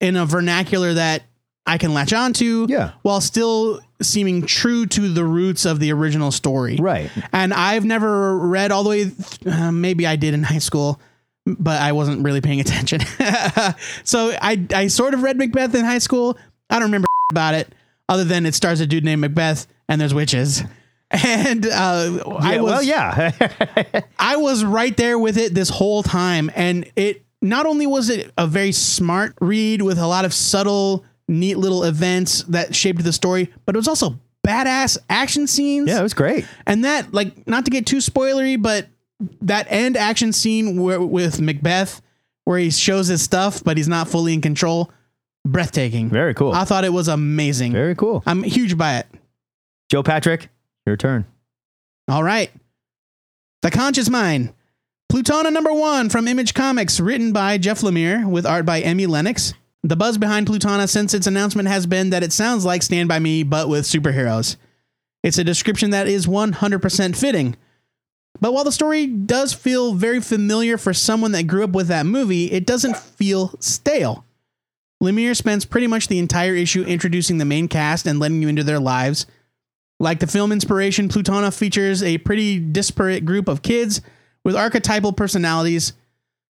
[0.00, 1.22] in a vernacular that
[1.66, 2.92] I can latch onto, Yeah.
[3.02, 6.76] while still seeming true to the roots of the original story.
[6.80, 7.10] Right.
[7.32, 9.10] And I've never read all the way.
[9.50, 11.00] Uh, maybe I did in high school,
[11.46, 13.00] but I wasn't really paying attention.
[14.04, 16.38] so I I sort of read Macbeth in high school.
[16.70, 17.72] I don't remember about it
[18.08, 20.62] other than it stars a dude named Macbeth and there's witches.
[21.24, 23.30] And uh, I was well, yeah.
[24.18, 28.32] I was right there with it this whole time, and it not only was it
[28.36, 33.12] a very smart read with a lot of subtle, neat little events that shaped the
[33.12, 35.88] story, but it was also badass action scenes.
[35.88, 36.46] yeah, it was great.
[36.66, 38.86] And that, like, not to get too spoilery, but
[39.42, 42.00] that end action scene where, with Macbeth,
[42.44, 44.90] where he shows his stuff, but he's not fully in control,
[45.46, 46.10] breathtaking.
[46.10, 46.52] Very cool.
[46.52, 47.72] I thought it was amazing.
[47.72, 48.22] Very cool.
[48.26, 49.06] I'm huge by it.
[49.88, 50.48] Joe Patrick,
[50.86, 51.26] your turn.
[52.08, 52.50] All right.
[53.62, 54.52] The Conscious Mind.
[55.10, 59.54] Plutona number one from Image Comics, written by Jeff Lemire with art by Emi Lenox.
[59.82, 63.18] The buzz behind Plutona since its announcement has been that it sounds like Stand By
[63.18, 64.56] Me, but with superheroes.
[65.22, 67.56] It's a description that is 100% fitting.
[68.40, 72.06] But while the story does feel very familiar for someone that grew up with that
[72.06, 74.24] movie, it doesn't feel stale.
[75.02, 78.64] Lemire spends pretty much the entire issue introducing the main cast and letting you into
[78.64, 79.26] their lives.
[79.98, 84.00] Like the film inspiration, Plutona features a pretty disparate group of kids
[84.44, 85.94] with archetypal personalities.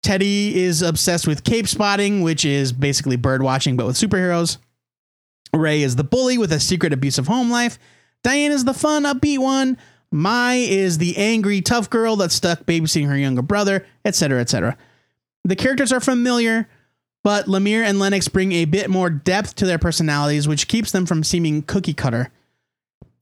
[0.02, 4.58] Teddy is obsessed with cape spotting, which is basically bird watching but with superheroes.
[5.54, 7.78] Ray is the bully with a secret abusive home life.
[8.22, 9.76] Diane is the fun, upbeat one.
[10.10, 14.76] Mai is the angry, tough girl that's stuck babysitting her younger brother, etc., etc.
[15.44, 16.68] The characters are familiar,
[17.24, 21.06] but Lemire and Lenox bring a bit more depth to their personalities, which keeps them
[21.06, 22.30] from seeming cookie cutter.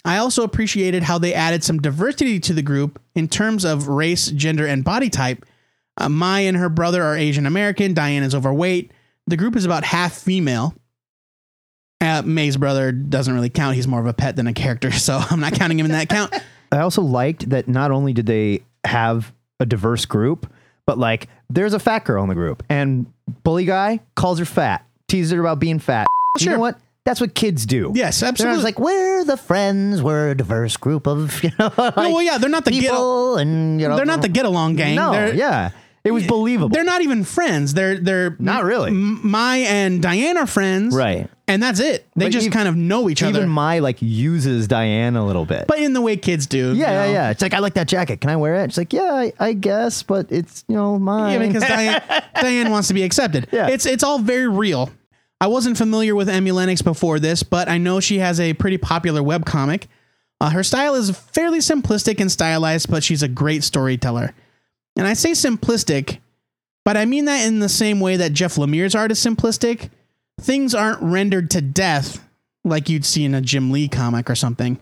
[0.04, 4.30] I also appreciated how they added some diversity to the group in terms of race,
[4.30, 5.44] gender, and body type.
[5.96, 7.92] Uh, Mai and her brother are Asian American.
[7.92, 8.92] Diane is overweight.
[9.26, 10.74] The group is about half female.
[12.00, 13.76] Uh, May's brother doesn't really count.
[13.76, 16.08] He's more of a pet than a character, so I'm not counting him in that
[16.08, 16.34] count.
[16.72, 20.50] I also liked that not only did they have a diverse group,
[20.86, 24.86] but like there's a fat girl in the group, and bully guy calls her fat,
[25.08, 26.06] teases her about being fat.
[26.38, 26.78] You know what?
[27.06, 27.92] That's what kids do.
[27.94, 28.50] Yes, absolutely.
[28.50, 32.36] always like, we're the friends, we're a diverse group of, you know, like, well, yeah,
[32.38, 32.82] they're not the get.
[32.82, 34.96] people, and you know, They're not the get along gang.
[34.96, 35.70] No, they're, yeah,
[36.04, 36.68] it was believable.
[36.68, 37.74] They're not even friends.
[37.74, 38.90] They're they're Not really.
[38.90, 41.28] M- Mai and Diane are friends, Right.
[41.48, 42.06] And that's it.
[42.14, 45.16] They But just ev- kind of know each Even other, Even my like uses Diane
[45.16, 45.66] a little bit.
[45.66, 46.58] but in the way kids do.
[46.58, 46.84] yeah, you know?
[46.84, 47.30] yeah, yeah.
[47.30, 48.20] It's like I like that jacket.
[48.20, 48.64] Can I wear it?
[48.64, 51.40] It's like yeah, I, I guess, but it's you know mine.
[51.40, 52.02] Yeah, because Diane,
[52.40, 53.48] Diane wants to be accepted.
[53.52, 53.68] Yeah.
[53.68, 54.90] It's it's all very real.
[55.40, 58.76] I wasn't familiar with Emi Lenox before this, but I know she has a pretty
[58.76, 59.84] popular webcomic.
[60.40, 64.34] Uh, her style is fairly simplistic and stylized, but she's a great storyteller.
[64.96, 66.18] And I say simplistic,
[66.84, 69.90] but I mean that in the same way that Jeff Lemire's art is simplistic.
[70.40, 72.26] Things aren't rendered to death
[72.64, 74.78] like you'd see in a Jim Lee comic or something,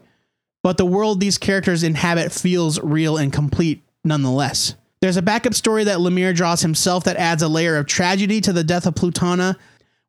[0.64, 4.74] but the world these characters inhabit feels real and complete nonetheless.
[5.00, 8.52] There's a backup story that Lemire draws himself that adds a layer of tragedy to
[8.52, 9.56] the death of Plutona.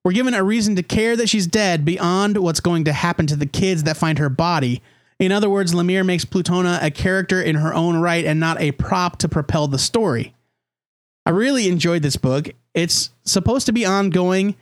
[0.03, 3.35] We're given a reason to care that she's dead beyond what's going to happen to
[3.35, 4.81] the kids that find her body.
[5.19, 8.71] In other words, Lemire makes Plutona a character in her own right and not a
[8.71, 10.33] prop to propel the story.
[11.25, 12.49] I really enjoyed this book.
[12.73, 14.55] It's supposed to be ongoing.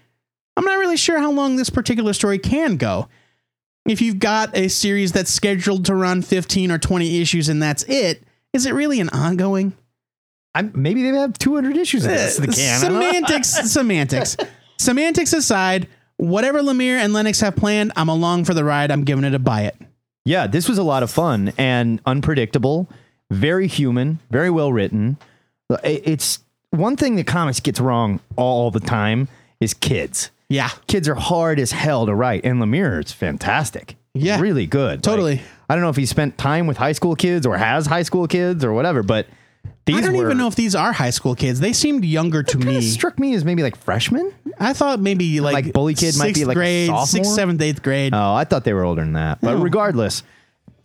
[0.55, 3.07] I'm not really sure how long this particular story can go.
[3.85, 7.83] If you've got a series that's scheduled to run 15 or 20 issues and that's
[7.83, 8.23] it,
[8.53, 9.73] is it really an ongoing?
[10.55, 12.37] I'm, maybe they have 200 issues of this.
[12.37, 12.75] The uh, can.
[12.75, 14.37] I semantics, semantics,
[14.79, 15.87] semantics aside,
[16.17, 18.91] whatever Lemire and Lenox have planned, I'm along for the ride.
[18.91, 19.75] I'm giving it a buy it.
[20.25, 22.89] Yeah, this was a lot of fun and unpredictable,
[23.31, 25.17] very human, very well written.
[25.83, 26.39] It's
[26.71, 30.31] one thing that comics gets wrong all the time is kids.
[30.49, 30.69] Yeah.
[30.87, 33.95] Kids are hard as hell to write, and Lemire is fantastic.
[34.13, 34.39] Yeah.
[34.39, 35.03] really good.
[35.03, 35.35] Totally.
[35.35, 38.03] Like, I don't know if he spent time with high school kids or has high
[38.03, 39.27] school kids or whatever, but
[39.87, 41.59] these I don't were, even know if these are high school kids.
[41.59, 42.81] They seemed younger to me.
[42.81, 44.31] struck me as maybe like freshmen.
[44.59, 47.05] I thought maybe like, Like Bully Kid might be sixth like grade, sophomore?
[47.07, 48.13] sixth, seventh, eighth grade.
[48.13, 49.39] Oh, I thought they were older than that.
[49.41, 49.61] But No.
[49.63, 50.23] regardless,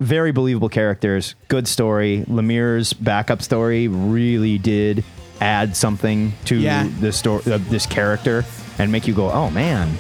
[0.01, 2.25] very believable characters, good story.
[2.29, 5.05] Lemire's backup story really did
[5.41, 6.89] add something to Yeah.
[7.01, 8.45] the story of uh, this character
[8.79, 9.91] and make you go, "Oh man,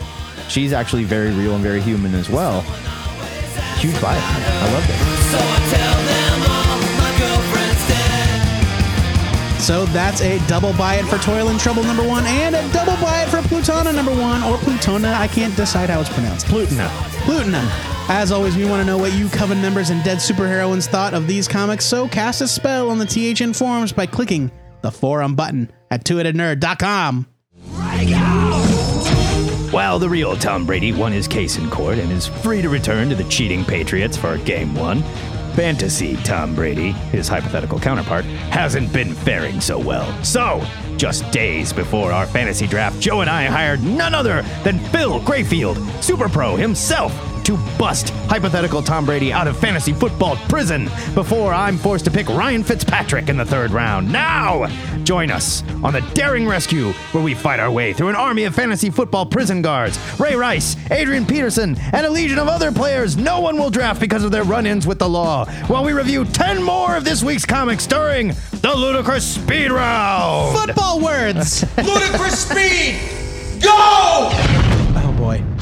[0.49, 2.61] she's actually very real and very human as well."
[3.79, 4.17] Huge buy.
[4.17, 4.97] I loved it.
[5.31, 6.22] So
[9.69, 13.23] that's a double buy it for Toil and Trouble number one, and a double buy
[13.23, 15.15] it for Plutona number one, or Plutona.
[15.15, 16.47] I can't decide how it's pronounced.
[16.47, 16.89] Plutona.
[17.25, 17.63] Plutona.
[18.09, 21.27] As always, we want to know what you Coven members and dead superheroines thought of
[21.29, 25.71] these comics, so cast a spell on the THN forums by clicking the forum button
[25.91, 27.27] at twoheadednerd.com.
[29.73, 33.09] While the real Tom Brady won his case in court and is free to return
[33.09, 35.03] to the cheating Patriots for game one.
[35.55, 40.11] Fantasy Tom Brady, his hypothetical counterpart, hasn't been faring so well.
[40.25, 40.65] So,
[40.97, 45.79] just days before our fantasy draft, Joe and I hired none other than Phil Grayfield,
[46.03, 47.13] Super Pro himself,
[47.45, 52.29] to bust hypothetical Tom Brady out of fantasy football prison before I'm forced to pick
[52.29, 54.11] Ryan Fitzpatrick in the third round.
[54.11, 54.67] Now,
[55.05, 58.55] join us on the Daring Rescue, where we fight our way through an army of
[58.55, 63.41] fantasy football prison guards Ray Rice, Adrian Peterson, and a legion of other players no
[63.41, 66.63] one will draft because of their run ins with the law, while we review 10
[66.63, 68.29] more of this week's comics during
[68.63, 70.57] the Ludicrous Speed Round.
[70.57, 71.65] Football words!
[71.77, 73.01] Ludicrous speed!
[73.63, 74.62] Go!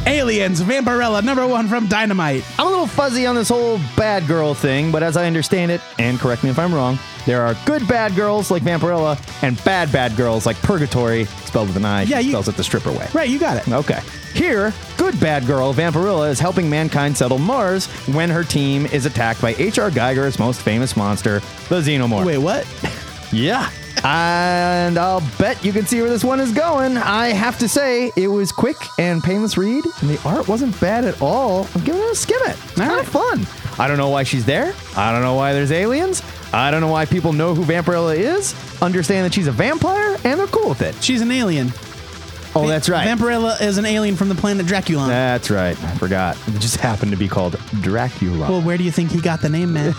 [0.06, 2.44] Aliens, Vampirella, number one from Dynamite.
[2.58, 5.80] I'm a little fuzzy on this whole bad girl thing, but as I understand it,
[5.98, 9.92] and correct me if I'm wrong, there are good bad girls like Vampirella and bad
[9.92, 13.06] bad girls like Purgatori, spelled with an I, Yeah, you- spells it the stripper way.
[13.12, 13.72] Right, you got it.
[13.72, 14.00] Okay.
[14.34, 19.42] Here, good bad girl Vampirella is helping mankind settle Mars when her team is attacked
[19.42, 19.90] by H.R.
[19.90, 22.24] Giger's most famous monster, the Xenomorph.
[22.24, 22.66] Wait, what?
[23.32, 23.70] Yeah.
[24.02, 26.96] And I'll bet you can see where this one is going.
[26.96, 31.04] I have to say, it was quick and painless read, and the art wasn't bad
[31.04, 31.66] at all.
[31.74, 32.56] I'm giving it a skim it.
[32.64, 33.46] It's kind of fun.
[33.78, 34.74] I don't know why she's there.
[34.96, 36.22] I don't know why there's aliens.
[36.52, 40.40] I don't know why people know who Vampirella is, understand that she's a vampire, and
[40.40, 40.94] they're cool with it.
[41.02, 41.72] She's an alien.
[42.52, 43.06] Oh, that's right.
[43.06, 45.06] Vampirella is an alien from the planet Draculon.
[45.06, 45.80] That's right.
[45.84, 46.36] I forgot.
[46.48, 48.50] It just happened to be called Dracula.
[48.50, 49.94] well, where do you think he got the name, man?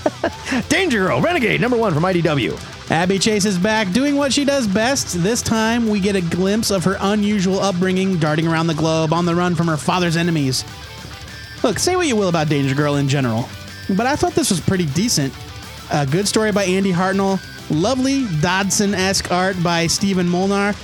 [0.68, 2.79] Danger Girl, Renegade, number one from IDW.
[2.90, 5.22] Abby Chase is back doing what she does best.
[5.22, 9.24] This time, we get a glimpse of her unusual upbringing, darting around the globe on
[9.24, 10.64] the run from her father's enemies.
[11.62, 13.48] Look, say what you will about Danger Girl in general,
[13.90, 15.32] but I thought this was pretty decent.
[15.92, 20.74] A good story by Andy Hartnell, lovely Dodson esque art by Stephen Molnar.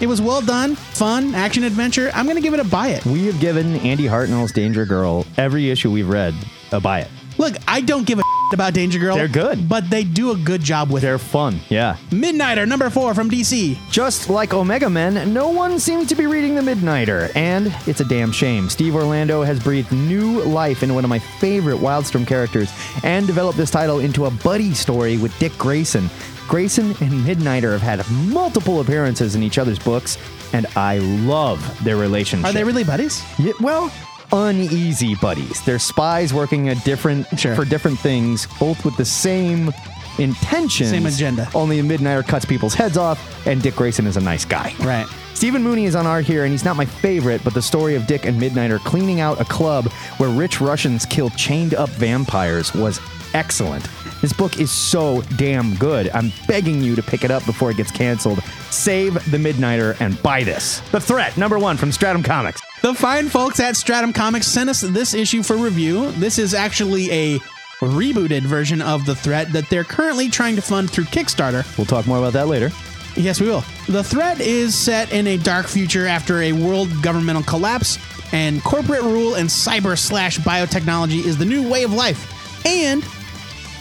[0.00, 2.12] It was well done, fun, action adventure.
[2.14, 3.04] I'm going to give it a buy it.
[3.04, 6.34] We have given Andy Hartnell's Danger Girl every issue we've read
[6.70, 7.10] a buy it.
[7.36, 9.16] Look, I don't give a about Danger Girl.
[9.16, 9.68] They're good.
[9.68, 11.18] But they do a good job with They're her.
[11.18, 11.96] fun, yeah.
[12.10, 13.78] Midnighter, number four from DC.
[13.90, 18.04] Just like Omega Men, no one seems to be reading The Midnighter, and it's a
[18.04, 18.68] damn shame.
[18.68, 23.58] Steve Orlando has breathed new life into one of my favorite Wildstorm characters and developed
[23.58, 26.08] this title into a buddy story with Dick Grayson.
[26.48, 30.16] Grayson and Midnighter have had multiple appearances in each other's books,
[30.54, 32.46] and I love their relationship.
[32.48, 33.22] Are they really buddies?
[33.38, 33.92] Yeah, well,
[34.32, 35.62] uneasy buddies.
[35.64, 37.54] They're spies working at different Sure.
[37.54, 39.72] for different things, both with the same
[40.18, 40.90] intentions.
[40.90, 41.48] Same agenda.
[41.54, 44.74] Only a Midnighter cuts people's heads off, and Dick Grayson is a nice guy.
[44.80, 45.06] Right.
[45.34, 48.06] Stephen Mooney is on art here, and he's not my favorite, but the story of
[48.08, 49.84] Dick and Midnighter cleaning out a club
[50.18, 53.00] where rich Russians kill chained up vampires was
[53.34, 53.86] excellent.
[54.20, 56.10] This book is so damn good.
[56.12, 58.42] I'm begging you to pick it up before it gets canceled.
[58.70, 60.80] Save the Midnighter and buy this.
[60.90, 62.60] The Threat, number one from Stratum Comics.
[62.80, 66.12] The fine folks at Stratum Comics sent us this issue for review.
[66.12, 67.38] This is actually a
[67.80, 71.66] rebooted version of The Threat that they're currently trying to fund through Kickstarter.
[71.76, 72.70] We'll talk more about that later.
[73.16, 73.64] Yes, we will.
[73.88, 77.98] The threat is set in a dark future after a world governmental collapse,
[78.32, 82.64] and corporate rule and cyber slash biotechnology is the new way of life.
[82.64, 83.02] And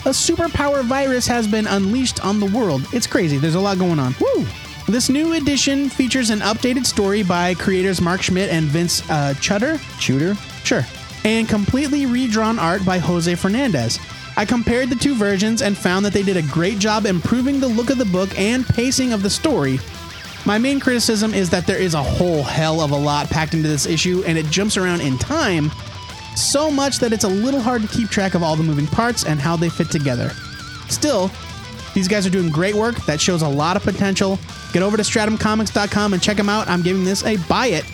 [0.06, 2.82] a superpower virus has been unleashed on the world.
[2.94, 3.38] It's crazy.
[3.38, 4.16] There's a lot going on.
[4.20, 4.46] Woo!
[4.90, 9.78] This new edition features an updated story by creators Mark Schmidt and Vince uh, Chutter.
[10.00, 10.34] Shooter?
[10.64, 10.86] Sure.
[11.26, 14.00] And completely redrawn art by Jose Fernandez.
[14.38, 17.68] I compared the two versions and found that they did a great job improving the
[17.68, 19.78] look of the book and pacing of the story.
[20.46, 23.68] My main criticism is that there is a whole hell of a lot packed into
[23.68, 25.70] this issue and it jumps around in time
[26.38, 29.26] so much that it's a little hard to keep track of all the moving parts
[29.26, 30.30] and how they fit together.
[30.88, 31.30] Still,
[31.94, 34.38] These guys are doing great work that shows a lot of potential.
[34.74, 36.68] Get over to stratumcomics.com and check them out.
[36.68, 37.86] I'm giving this a buy it.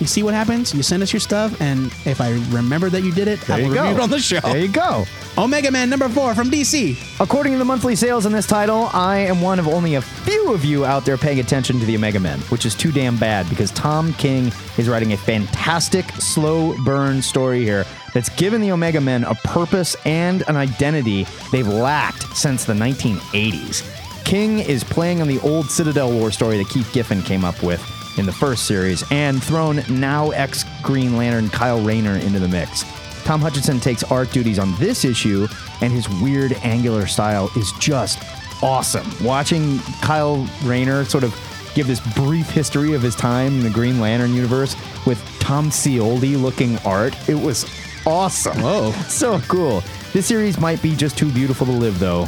[0.00, 0.74] You see what happens?
[0.74, 3.68] You send us your stuff, and if I remember that you did it, I There
[3.68, 3.82] will you go.
[3.82, 4.40] review it on the show.
[4.40, 5.04] There you go.
[5.38, 6.96] Omega Men number four from DC.
[7.20, 10.52] According to the monthly sales in this title, I am one of only a few
[10.52, 13.48] of you out there paying attention to the Omega Men, which is too damn bad
[13.48, 19.00] because Tom King is writing a fantastic slow burn story here that's given the Omega
[19.00, 23.84] Men a purpose and an identity they've lacked since the 1980s.
[24.24, 27.82] King is playing on the old Citadel War story that Keith Giffen came up with
[28.18, 32.84] in the first series and thrown now ex Green Lantern Kyle Rayner into the mix.
[33.24, 35.48] Tom Hutchinson takes art duties on this issue,
[35.80, 38.22] and his weird angular style is just
[38.62, 39.06] awesome.
[39.24, 41.34] Watching Kyle Rayner sort of
[41.74, 46.40] give this brief history of his time in the Green Lantern universe with Tom Scioli
[46.40, 47.64] looking art, it was
[48.06, 48.60] awesome.
[48.60, 48.92] Whoa.
[49.08, 49.82] So cool.
[50.12, 52.26] This series might be just too beautiful to live, though.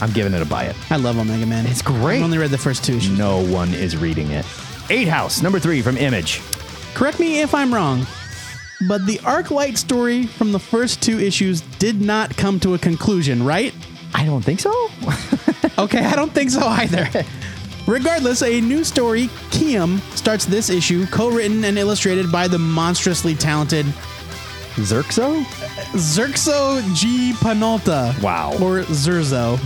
[0.00, 0.76] I'm giving it a buy it.
[0.90, 1.66] I love Omega Man.
[1.66, 2.18] It's great.
[2.18, 3.18] I've only read the first two issues.
[3.18, 4.46] No one is reading it.
[4.88, 6.40] Eight House, number three from Image.
[6.94, 8.06] Correct me if I'm wrong,
[8.88, 12.78] but the Arc Light story from the first two issues did not come to a
[12.78, 13.74] conclusion, right?
[14.14, 14.72] I don't think so.
[15.78, 17.08] Okay, I don't think so either.
[17.86, 23.86] Regardless, a new story, Kiem, starts this issue, co-written and illustrated by the monstrously talented
[24.76, 25.42] Zerxo?
[25.92, 27.32] Xurxo G.
[27.34, 28.14] Penalta.
[28.22, 28.52] Wow.
[28.54, 29.58] Or Zerzo.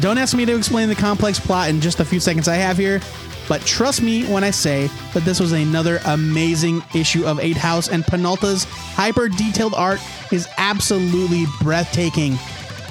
[0.00, 2.78] Don't ask me to explain the complex plot in just a few seconds I have
[2.78, 3.00] here,
[3.48, 7.88] but trust me when I say that this was another amazing issue of 8 House,
[7.88, 10.00] and Penalta's hyper detailed art
[10.32, 12.34] is absolutely breathtaking.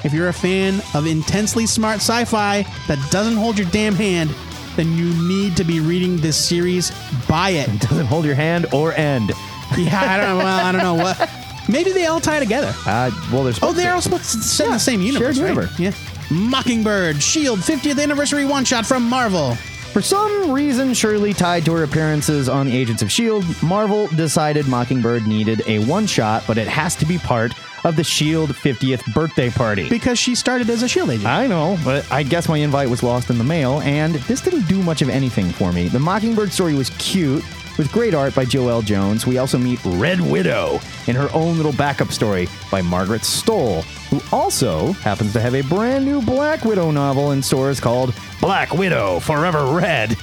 [0.04, 4.30] If you're a fan of intensely smart sci fi that doesn't hold your damn hand,
[4.76, 6.92] then you need to be reading this series.
[7.28, 7.80] Buy it.
[7.80, 9.32] Doesn't hold your hand or end.
[9.78, 10.44] Yeah, I don't know.
[10.44, 11.30] Well, I don't know what.
[11.68, 12.72] Maybe they all tie together.
[12.86, 15.68] Uh, well, there's Oh, they're all supposed to set in the same universe, shared right?
[15.78, 15.78] universe.
[15.78, 15.92] Yeah.
[16.30, 19.54] Mockingbird, Shield 50th anniversary one shot from Marvel.
[19.92, 24.68] For some reason, surely tied to her appearances on the Agents of S.H.I.E.L.D., Marvel decided
[24.68, 27.52] Mockingbird needed a one shot, but it has to be part
[27.84, 28.52] of the S.H.I.E.L.D.
[28.52, 29.88] 50th birthday party.
[29.88, 31.26] Because she started as a Shield agent.
[31.26, 34.68] I know, but I guess my invite was lost in the mail, and this didn't
[34.68, 35.88] do much of anything for me.
[35.88, 37.44] The Mockingbird story was cute,
[37.78, 39.26] with great art by Joelle Jones.
[39.26, 44.20] We also meet Red Widow in her own little backup story by Margaret Stohl, who
[44.34, 49.20] also happens to have a brand new Black Widow novel in stores called Black Widow
[49.20, 50.16] Forever Red.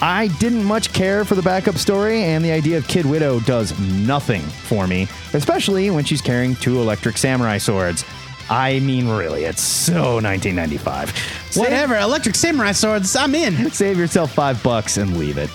[0.00, 3.76] I didn't much care for the backup story, and the idea of Kid Widow does
[3.80, 8.04] nothing for me, especially when she's carrying two electric samurai swords.
[8.50, 11.10] I mean, really, it's so 1995.
[11.50, 13.70] Save- Whatever, electric samurai swords, I'm in.
[13.72, 15.50] Save yourself five bucks and leave it.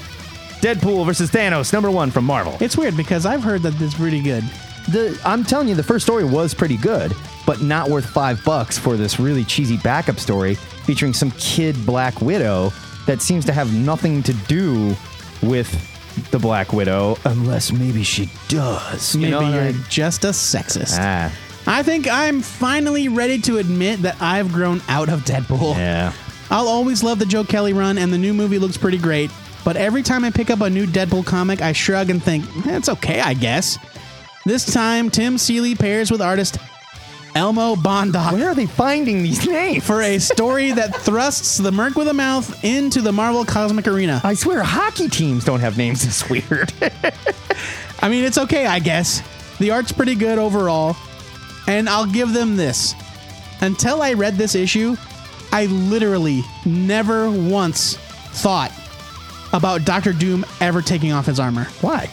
[0.64, 2.56] Deadpool versus Thanos, number one from Marvel.
[2.62, 4.44] It's weird because I've heard that it's pretty good.
[4.90, 7.14] The, I'm telling you, the first story was pretty good,
[7.46, 12.22] but not worth five bucks for this really cheesy backup story featuring some kid Black
[12.22, 12.72] Widow
[13.08, 14.96] that seems to have nothing to do
[15.42, 15.70] with
[16.32, 19.16] the Black Widow, unless maybe she does.
[19.16, 20.96] You Maybe know what I- you're just a sexist.
[20.98, 21.34] Ah,
[21.68, 25.76] I think I'm finally ready to admit that I've grown out of Deadpool.
[25.76, 26.14] yeah.
[26.52, 29.30] I'll always love the Joe Kelly run, and the new movie looks pretty great.
[29.64, 32.76] But every time I pick up a new Deadpool comic, I shrug and think, "Eh,
[32.78, 33.78] it's okay, I guess.
[34.46, 36.58] This time, Tim Seeley pairs with artist
[37.36, 39.84] Elmo Bondoc Where are they finding these names?
[39.84, 44.22] for a story that thrusts the Merc with a Mouth into the Marvel Cosmic Arena.
[44.24, 46.72] I swear, hockey teams don't have names this weird.
[48.02, 49.24] I mean, it's okay, I guess.
[49.60, 50.96] The art's pretty good overall,
[51.68, 52.94] and I'll give them this.
[53.62, 54.98] Until I read this issue,
[55.54, 57.96] I literally never once
[58.34, 58.72] thought
[59.54, 61.66] about Doctor Doom ever taking off his armor.
[61.82, 62.10] Why?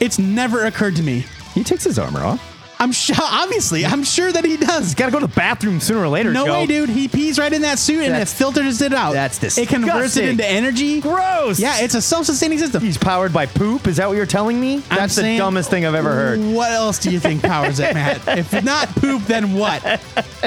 [0.00, 1.24] It's never occurred to me.
[1.54, 2.50] He takes his armor off.
[2.80, 4.94] I'm sure, obviously, I'm sure that he does.
[4.96, 6.32] Got to go to the bathroom sooner or later.
[6.32, 6.52] No Joe.
[6.54, 6.88] way, dude.
[6.90, 9.12] He pees right in that suit and it That's- filters it out.
[9.12, 9.62] that's disgusting.
[9.80, 11.00] It converts it into energy.
[11.00, 11.60] Gross.
[11.60, 12.82] Yeah, it's a self-sustaining system.
[12.82, 13.86] He's powered by poop.
[13.86, 14.82] Is that what you're telling me?
[14.90, 16.40] I'm That's the saying- dumbest thing I've ever heard.
[16.40, 18.20] What else do you think powers it, Matt?
[18.38, 19.80] if not poop, then what?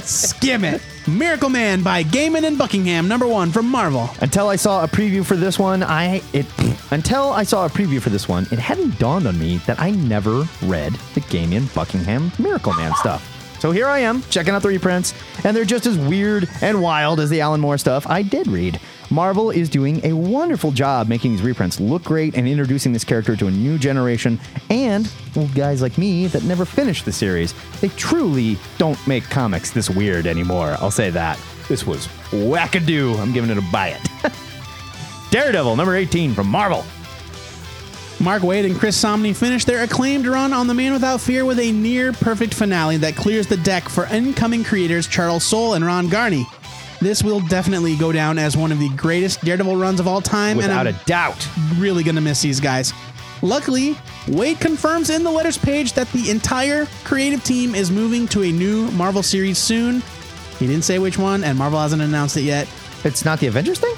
[0.03, 0.81] Skim it.
[1.07, 4.09] Miracleman by Gaiman and Buckingham, number one from Marvel.
[4.19, 6.45] Until I saw a preview for this one, I it
[6.91, 9.91] until I saw a preview for this one, it hadn't dawned on me that I
[9.91, 13.57] never read the Gaiman Buckingham Miracleman stuff.
[13.61, 15.13] So here I am, checking out the reprints,
[15.45, 18.77] and they're just as weird and wild as the Alan Moore stuff I did read.
[19.09, 23.35] Marvel is doing a wonderful job making these reprints look great and introducing this character
[23.37, 24.39] to a new generation
[24.69, 27.53] and well, guys like me that never finished the series.
[27.79, 30.75] They truly don't make comics this weird anymore.
[30.79, 31.39] I'll say that.
[31.67, 33.17] This was wackadoo.
[33.19, 34.33] I'm giving it a buy it.
[35.31, 36.83] Daredevil, number 18 from Marvel.
[38.19, 41.59] Mark Waid and Chris Samnee finished their acclaimed run on The Man Without Fear with
[41.59, 46.07] a near perfect finale that clears the deck for incoming creators Charles Soule and Ron
[46.09, 46.47] Garney.
[46.99, 50.57] This will definitely go down as one of the greatest Daredevil runs of all time,
[50.57, 51.47] Without and a doubt.
[51.77, 52.93] Really gonna miss these guys.
[53.43, 53.93] Luckily,
[54.25, 58.51] Waid confirms in the letters page that the entire creative team is moving to a
[58.51, 60.01] new Marvel series soon.
[60.57, 62.67] He didn't say which one, and Marvel hasn't announced it yet.
[63.03, 63.93] It's not the Avengers thing?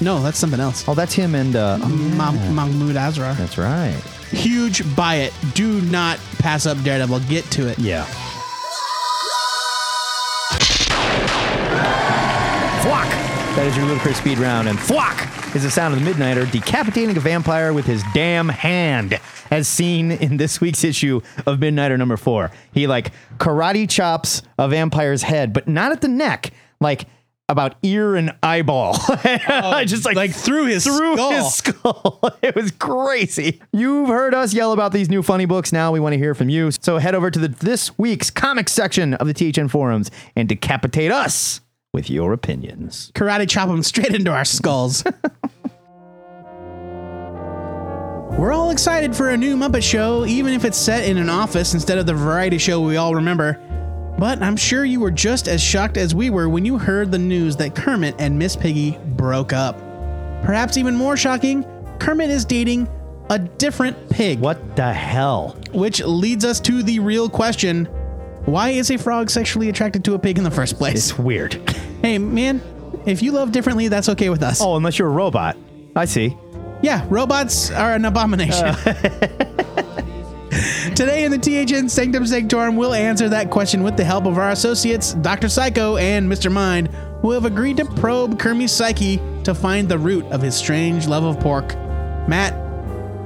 [0.00, 0.84] No, that's something else.
[0.88, 1.54] Oh, that's him and.
[1.54, 3.36] Uh, oh, Ma- Mahmud Asrar.
[3.36, 3.94] that's right.
[4.32, 5.32] Huge buy it.
[5.54, 7.20] Do not pass up Daredevil.
[7.20, 7.78] Get to it.
[7.78, 8.04] Yeah.
[13.54, 17.14] That is your ludicrous speed round, and thwack is the sound of the Midnighter decapitating
[17.18, 22.16] a vampire with his damn hand, as seen in this week's issue of Midnighter number
[22.16, 22.50] four.
[22.72, 26.50] He like karate chops a vampire's head, but not at the neck,
[26.80, 27.04] like
[27.48, 28.96] about ear and eyeball.
[29.08, 31.30] Oh, I Just like, like through his through skull.
[31.32, 32.20] his skull.
[32.42, 33.60] it was crazy.
[33.72, 35.72] You've heard us yell about these new funny books.
[35.72, 36.70] Now we want to hear from you.
[36.70, 41.10] So head over to the this week's comics section of the THN forums and decapitate
[41.12, 41.60] us
[41.92, 43.12] with your opinions.
[43.14, 45.04] Karate chop them straight into our skulls.
[48.38, 51.74] We're all excited for a new Muppet show, even if it's set in an office
[51.74, 53.60] instead of the variety show we all remember.
[54.18, 57.18] But I'm sure you were just as shocked as we were when you heard the
[57.18, 59.78] news that Kermit and Miss Piggy broke up.
[60.42, 61.64] Perhaps even more shocking,
[61.98, 62.88] Kermit is dating
[63.28, 64.40] a different pig.
[64.40, 65.56] What the hell?
[65.72, 67.86] Which leads us to the real question
[68.44, 71.10] why is a frog sexually attracted to a pig in the first place?
[71.10, 71.60] It's weird.
[72.02, 72.60] Hey, man,
[73.06, 74.60] if you love differently, that's okay with us.
[74.60, 75.56] Oh, unless you're a robot.
[75.94, 76.36] I see.
[76.82, 78.74] Yeah, robots are an abomination.
[78.74, 78.74] Oh.
[80.96, 84.50] Today in the THN Sanctum Sanctorum, we'll answer that question with the help of our
[84.50, 85.48] associates, Dr.
[85.48, 86.50] Psycho and Mr.
[86.50, 86.88] Mind,
[87.20, 91.22] who have agreed to probe Kermit's psyche to find the root of his strange love
[91.22, 91.76] of pork.
[92.28, 92.52] Matt,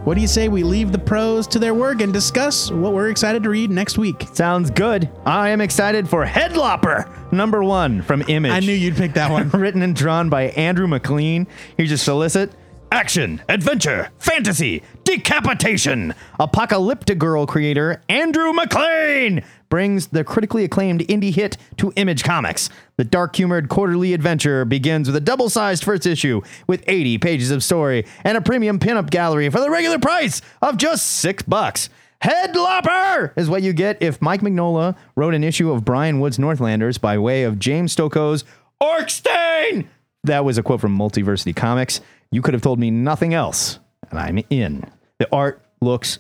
[0.07, 3.11] what do you say we leave the pros to their work and discuss what we're
[3.11, 4.25] excited to read next week?
[4.33, 5.11] Sounds good.
[5.27, 8.53] I am excited for Headlopper, number one from Image.
[8.53, 9.51] I knew you'd pick that one.
[9.61, 11.49] written and drawn by Andrew McLean.
[11.77, 12.53] Here's your solicit.
[12.93, 16.15] Action, adventure, fantasy, decapitation.
[16.39, 22.71] ApocalyptiGirl creator Andrew McLean brings the critically acclaimed indie hit to Image Comics.
[22.97, 27.51] The dark humored quarterly adventure begins with a double sized first issue with 80 pages
[27.51, 31.89] of story and a premium pinup gallery for the regular price of just six bucks.
[32.23, 36.99] Headlopper is what you get if Mike Mignola wrote an issue of Brian Wood's Northlanders
[36.99, 38.45] by way of James Stokoe's
[38.81, 39.89] Orc Stain.
[40.25, 42.01] That was a quote from Multiversity Comics.
[42.31, 43.79] You could have told me nothing else,
[44.11, 44.85] and I'm in.
[45.19, 46.19] The art looks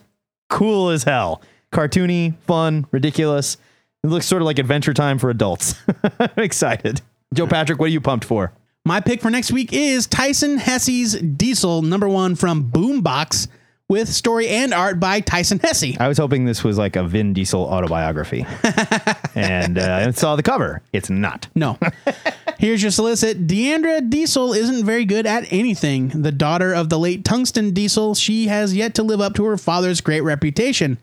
[0.48, 1.42] cool as hell.
[1.72, 3.56] Cartoony, fun, ridiculous.
[4.02, 5.74] It looks sort of like Adventure Time for adults.
[6.20, 7.00] I'm excited.
[7.34, 8.52] Joe Patrick, what are you pumped for?
[8.84, 13.48] My pick for next week is Tyson Hesse's Diesel, number one from Boombox,
[13.88, 15.98] with story and art by Tyson Hesse.
[15.98, 18.46] I was hoping this was like a Vin Diesel autobiography.
[19.34, 20.82] and uh, I saw the cover.
[20.92, 21.48] It's not.
[21.56, 21.78] No.
[22.58, 23.48] Here's your solicit.
[23.48, 26.08] Deandra Diesel isn't very good at anything.
[26.08, 29.56] The daughter of the late Tungsten Diesel, she has yet to live up to her
[29.56, 30.98] father's great reputation.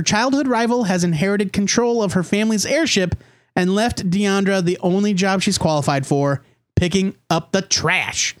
[0.00, 3.16] Her childhood rival has inherited control of her family's airship
[3.54, 6.42] and left Deandra the only job she's qualified for
[6.74, 8.34] picking up the trash.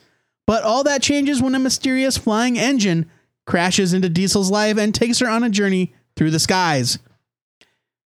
[0.46, 3.10] But all that changes when a mysterious flying engine
[3.46, 6.98] crashes into Diesel's life and takes her on a journey through the skies.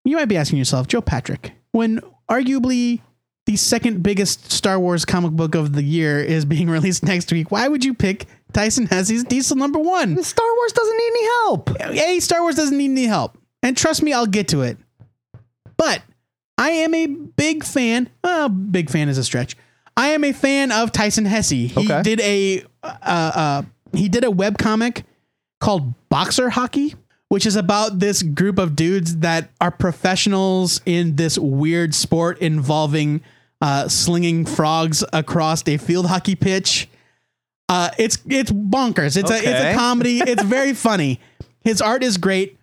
[0.03, 3.01] You might be asking yourself, Joe Patrick, when arguably
[3.45, 7.51] the second biggest Star Wars comic book of the year is being released next week,
[7.51, 10.23] why would you pick Tyson Hesse's Diesel number one?
[10.23, 11.81] Star Wars doesn't need any help.
[11.81, 13.37] A, Star Wars doesn't need any help.
[13.63, 14.77] And trust me, I'll get to it.
[15.77, 16.01] But
[16.57, 18.09] I am a big fan.
[18.23, 19.55] Uh, big fan is a stretch.
[19.97, 21.49] I am a fan of Tyson Hesse.
[21.49, 22.01] He Okay.
[22.03, 23.61] did a uh, uh,
[23.93, 25.03] he did a web comic
[25.61, 26.95] called Boxer Hockey,
[27.29, 33.21] which is about this group of dudes that are professionals in this weird sport involving
[33.61, 36.89] uh, slinging frogs across a field hockey pitch.
[37.69, 39.15] Uh, it's it's bonkers.
[39.15, 40.19] It's a it's a comedy.
[40.19, 41.19] It's very funny.
[41.61, 42.57] His art is great.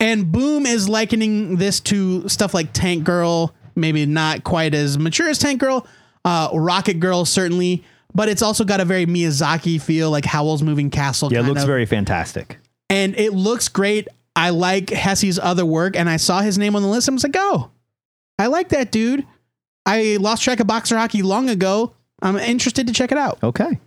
[0.00, 5.28] And Boom is likening this to stuff like Tank Girl, maybe not quite as mature
[5.28, 5.86] as Tank Girl,
[6.24, 7.84] uh, Rocket Girl certainly,
[8.14, 11.32] but it's also got a very Miyazaki feel, like Howl's Moving Castle.
[11.32, 11.66] Yeah, it looks of.
[11.66, 12.58] very fantastic.
[12.88, 14.08] and it looks great.
[14.36, 17.08] I like Hesse's other work, and I saw his name on the list.
[17.08, 17.70] I was like, oh,
[18.38, 19.26] I like that dude.
[19.84, 21.94] I lost track of boxer hockey long ago.
[22.22, 23.42] I'm interested to check it out.
[23.42, 23.80] Okay.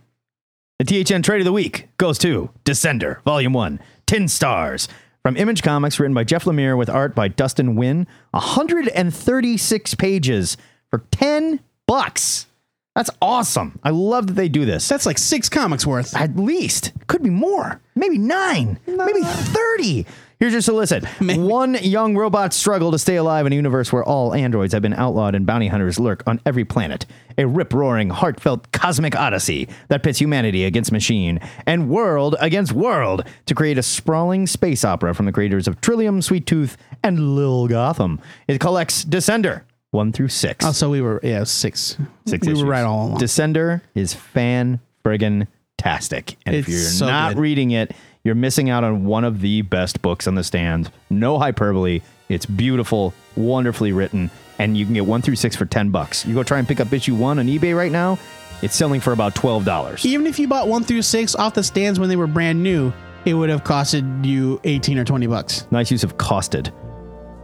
[0.78, 4.88] The THN Trade of the Week goes to Descender, Volume 1, 10 stars.
[5.22, 10.56] From Image Comics, written by Jeff Lemire with art by Dustin Nguyen, 136 pages
[10.90, 12.46] for 10 bucks.
[12.96, 13.78] That's awesome.
[13.84, 14.88] I love that they do this.
[14.88, 16.16] That's like six comics worth.
[16.16, 16.90] At least.
[17.06, 17.80] Could be more.
[17.94, 18.80] Maybe nine.
[18.84, 20.06] Maybe 30.
[20.42, 21.04] Here's your solicit.
[21.20, 24.92] One young robot struggle to stay alive in a universe where all androids have been
[24.92, 27.06] outlawed and bounty hunters lurk on every planet.
[27.38, 33.24] A rip roaring, heartfelt cosmic odyssey that pits humanity against machine and world against world
[33.46, 37.68] to create a sprawling space opera from the creators of Trillium, Sweet Tooth, and Lil
[37.68, 38.20] Gotham.
[38.48, 39.62] It collects Descender
[39.92, 40.64] 1 through 6.
[40.64, 41.96] Oh, so we were yeah six.
[42.26, 42.64] Six we issues.
[42.64, 43.20] were right all along.
[43.20, 45.46] Descender is fan friggin'
[45.78, 46.36] tastic.
[46.46, 47.40] And if It's you're so not good.
[47.40, 47.94] reading it,
[48.24, 50.90] you're missing out on one of the best books on the stand.
[51.10, 52.02] No hyperbole.
[52.28, 56.24] It's beautiful, wonderfully written, and you can get one through six for ten bucks.
[56.24, 58.18] You go try and pick up issue one on eBay right now.
[58.62, 60.06] It's selling for about twelve dollars.
[60.06, 62.92] Even if you bought one through six off the stands when they were brand new,
[63.24, 65.66] it would have costed you eighteen or twenty bucks.
[65.70, 66.72] Nice use of costed.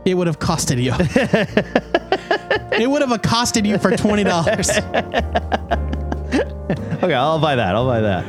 [0.04, 0.92] It would have costed you.
[2.80, 4.70] it would have accosted you for twenty dollars.
[7.02, 7.74] Okay, I'll buy that.
[7.76, 8.24] I'll buy that.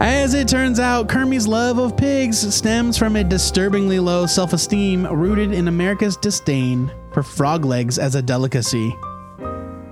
[0.00, 5.06] As it turns out, Kermie's love of pigs stems from a disturbingly low self esteem
[5.06, 8.94] rooted in America's disdain for frog legs as a delicacy.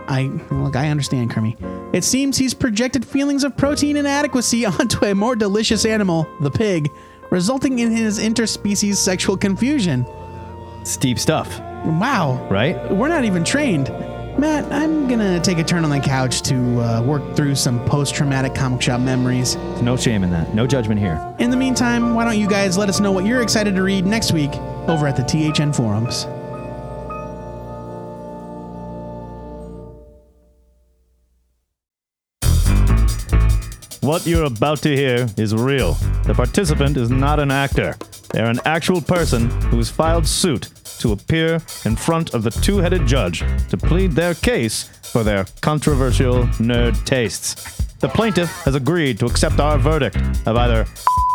[0.07, 1.57] I look, I understand, Kermie.
[1.94, 6.90] It seems he's projected feelings of protein inadequacy onto a more delicious animal, the pig,
[7.30, 10.05] resulting in his interspecies sexual confusion.
[10.82, 12.46] It's deep stuff, Wow.
[12.51, 12.76] right?
[12.92, 13.88] We're not even trained.
[14.39, 18.14] Matt, I'm gonna take a turn on the couch to uh, work through some post
[18.14, 19.57] traumatic comic shop memories.
[19.83, 20.55] No shame in that.
[20.55, 21.35] No judgment here.
[21.39, 24.07] In the meantime, why don't you guys let us know what you're excited to read
[24.07, 24.55] next week
[24.89, 26.26] over at the THN forums?
[34.01, 35.93] What you're about to hear is real.
[36.24, 37.97] The participant is not an actor.
[38.33, 40.70] They're an actual person who's filed suit
[41.01, 45.44] to appear in front of the two headed judge to plead their case for their
[45.61, 47.84] controversial nerd tastes.
[48.01, 50.86] The plaintiff has agreed to accept our verdict of either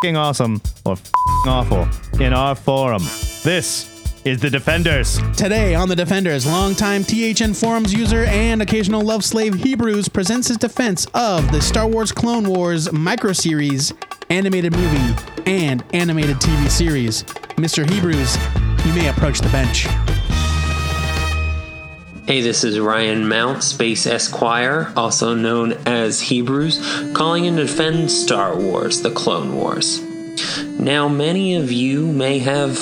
[0.02, 1.14] fing awesome or fing
[1.48, 1.88] awful
[2.20, 3.04] in our forum.
[3.44, 3.92] This
[4.26, 5.20] is The Defenders.
[5.38, 10.58] Today on The Defenders, longtime THN forums user and occasional love slave Hebrews presents his
[10.58, 13.94] defense of the Star Wars Clone Wars microseries,
[14.32, 17.24] animated movie, and animated TV series.
[17.58, 17.88] Mr.
[17.88, 18.36] Hebrews,
[18.86, 19.88] you may approach the bench.
[22.28, 28.12] Hey, this is Ryan Mount, Space Esquire, also known as Hebrews, calling in to defend
[28.12, 30.02] Star Wars The Clone Wars.
[30.80, 32.78] Now, many of you may have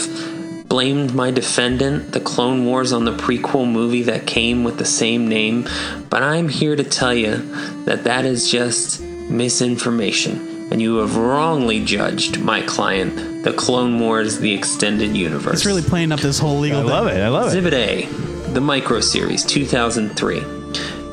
[0.67, 5.29] blamed my defendant, The Clone Wars, on the prequel movie that came with the same
[5.29, 5.69] name,
[6.09, 7.37] but I'm here to tell you
[7.85, 14.39] that that is just misinformation, and you have wrongly judged my client, The Clone Wars
[14.39, 15.55] The Extended Universe.
[15.55, 17.19] It's really playing up this whole legal I love it.
[17.19, 17.57] I love it.
[17.57, 18.05] Exhibit A,
[18.53, 20.37] the Micro Series, 2003.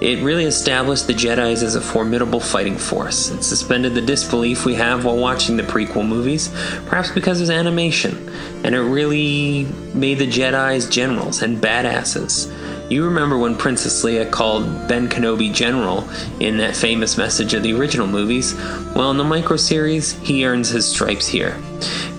[0.01, 3.31] It really established the Jedi's as a formidable fighting force.
[3.31, 6.51] It suspended the disbelief we have while watching the prequel movies,
[6.87, 8.31] perhaps because of animation,
[8.65, 12.49] and it really made the Jedi's generals and badasses.
[12.91, 16.09] You remember when Princess Leia called Ben Kenobi General
[16.41, 18.55] in that famous message of the original movies?
[18.95, 21.61] Well, in the micro series, he earns his stripes here.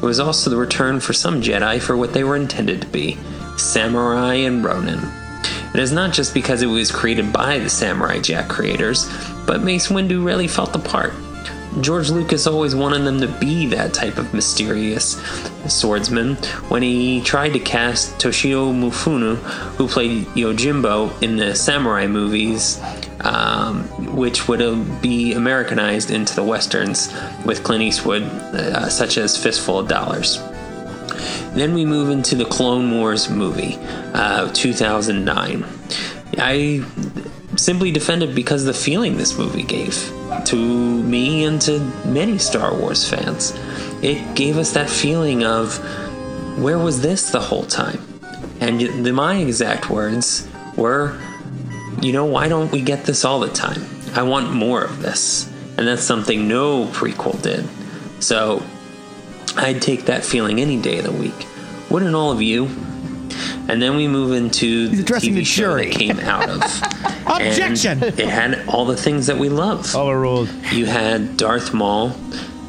[0.01, 3.17] It was also the return for some Jedi for what they were intended to be
[3.57, 4.99] samurai and ronin.
[5.73, 9.09] It is not just because it was created by the Samurai Jack creators,
[9.45, 11.13] but Mace Windu really felt the part.
[11.79, 15.21] George Lucas always wanted them to be that type of mysterious
[15.69, 16.35] swordsman
[16.67, 19.37] when he tried to cast Toshiro Mifune,
[19.75, 22.77] who played Yojimbo in the samurai movies,
[23.23, 23.83] um,
[24.15, 27.13] which would be Americanized into the westerns
[27.45, 30.37] with Clint Eastwood, uh, such as Fistful of Dollars.
[31.53, 33.77] Then we move into the Clone Wars movie,
[34.13, 35.65] uh, 2009.
[36.37, 36.85] I
[37.57, 39.93] simply defended it because the feeling this movie gave
[40.45, 43.53] to me and to many Star Wars fans.
[44.01, 45.77] It gave us that feeling of
[46.57, 48.01] where was this the whole time?
[48.59, 51.19] And the, my exact words were,
[51.99, 53.85] you know, why don't we get this all the time?
[54.13, 55.47] I want more of this.
[55.77, 57.67] And that's something no prequel did.
[58.21, 58.63] So
[59.57, 61.47] I'd take that feeling any day of the week.
[61.89, 62.65] Wouldn't all of you?
[63.67, 65.89] And then we move into the addressing TV the show jury.
[65.89, 66.61] that came out of.
[67.27, 68.03] Objection!
[68.03, 69.95] It had all the things that we love.
[69.95, 70.49] Overruled.
[70.71, 72.09] You had Darth Maul,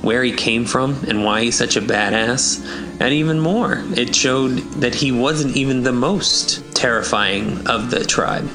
[0.03, 2.65] where he came from and why he's such a badass,
[3.01, 3.83] and even more.
[3.97, 8.49] It showed that he wasn't even the most terrifying of the tribe.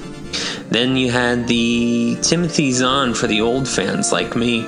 [0.69, 4.67] Then you had the Timothy Zahn for the old fans like me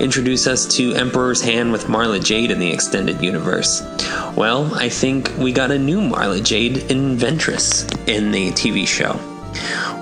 [0.00, 3.82] introduce us to Emperor's Hand with Mara Jade in the extended universe.
[4.36, 9.18] Well, I think we got a new Mara Jade in Ventress in the TV show.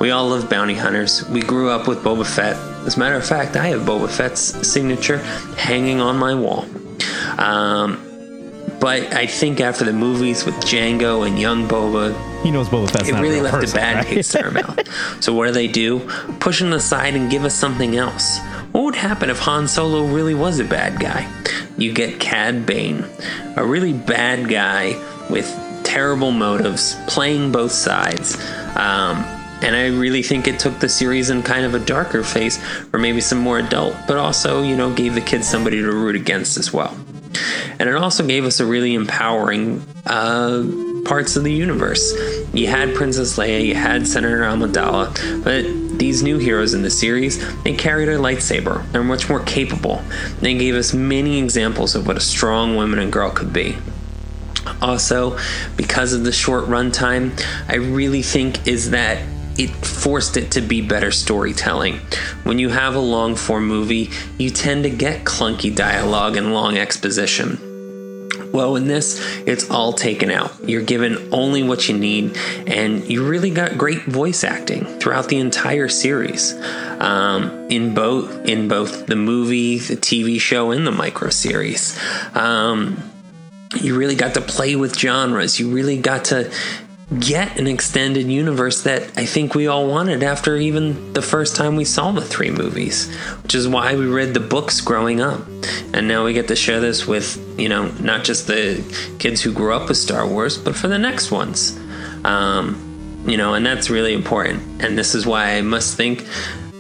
[0.01, 1.29] We all love bounty hunters.
[1.29, 2.57] We grew up with Boba Fett.
[2.87, 5.19] As a matter of fact, I have Boba Fett's signature
[5.57, 6.67] hanging on my wall.
[7.39, 8.14] Um,
[8.85, 12.13] But I think after the movies with Jango and Young Boba,
[12.43, 14.07] He knows Boba Fett's it really a left person, a bad right?
[14.07, 14.79] taste in our mouth.
[15.25, 16.01] So what do they do?
[16.39, 18.41] Push him aside and give us something else.
[18.73, 21.27] What would happen if Han Solo really was a bad guy?
[21.79, 23.07] You get Cad Bane,
[23.57, 25.49] a really bad guy with
[25.83, 28.37] terrible motives, playing both sides.
[28.77, 29.17] Um,
[29.63, 32.63] and I really think it took the series in kind of a darker face,
[32.93, 36.17] or maybe some more adult, but also, you know, gave the kids somebody to root
[36.17, 36.95] against as well.
[37.79, 40.65] And it also gave us a really empowering uh,
[41.05, 42.15] parts of the universe.
[42.53, 47.39] You had Princess Leia, you had Senator Amidala, but these new heroes in the series,
[47.63, 48.91] they carried a lightsaber.
[48.93, 50.03] They're much more capable.
[50.41, 53.77] They gave us many examples of what a strong woman and girl could be.
[54.81, 55.39] Also,
[55.77, 59.23] because of the short runtime, I really think is that
[59.59, 61.97] it forced it to be better storytelling.
[62.45, 66.77] When you have a long form movie, you tend to get clunky dialogue and long
[66.77, 67.59] exposition.
[68.53, 70.53] Well, in this, it's all taken out.
[70.69, 72.37] You're given only what you need,
[72.69, 76.55] and you really got great voice acting throughout the entire series.
[77.01, 81.99] Um, in both in both the movie, the TV show, and the micro series.
[82.35, 83.03] Um,
[83.81, 85.59] you really got to play with genres.
[85.59, 86.53] You really got to
[87.21, 91.77] get an extended universe that I think we all wanted after even the first time
[91.77, 95.43] we saw the three movies, which is why we read the books growing up.
[95.93, 98.83] And now we get to share this with, you know, not just the
[99.19, 101.79] kids who grew up with Star Wars, but for the next ones.
[102.25, 104.83] Um, you know, and that's really important.
[104.83, 106.27] And this is why I must think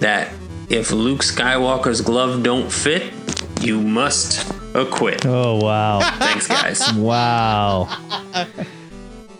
[0.01, 0.33] that
[0.68, 3.12] if Luke Skywalker's glove don't fit,
[3.61, 5.25] you must acquit.
[5.27, 6.93] Oh wow, Thanks, guys.
[6.95, 7.89] wow.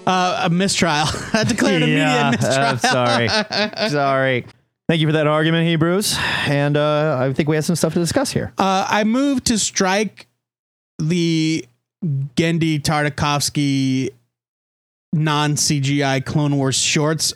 [0.07, 1.07] Uh, a mistrial.
[1.33, 2.69] I declared yeah, immediate mistrial.
[2.69, 3.29] I'm sorry.
[3.91, 4.47] sorry.
[4.89, 6.17] Thank you for that argument, Hebrews.
[6.47, 8.53] And uh, I think we have some stuff to discuss here.
[8.59, 10.27] Uh, I moved to strike
[10.99, 11.65] the
[12.05, 14.11] Genndy Tartakovsky
[15.15, 17.33] non CGI Clone Wars shorts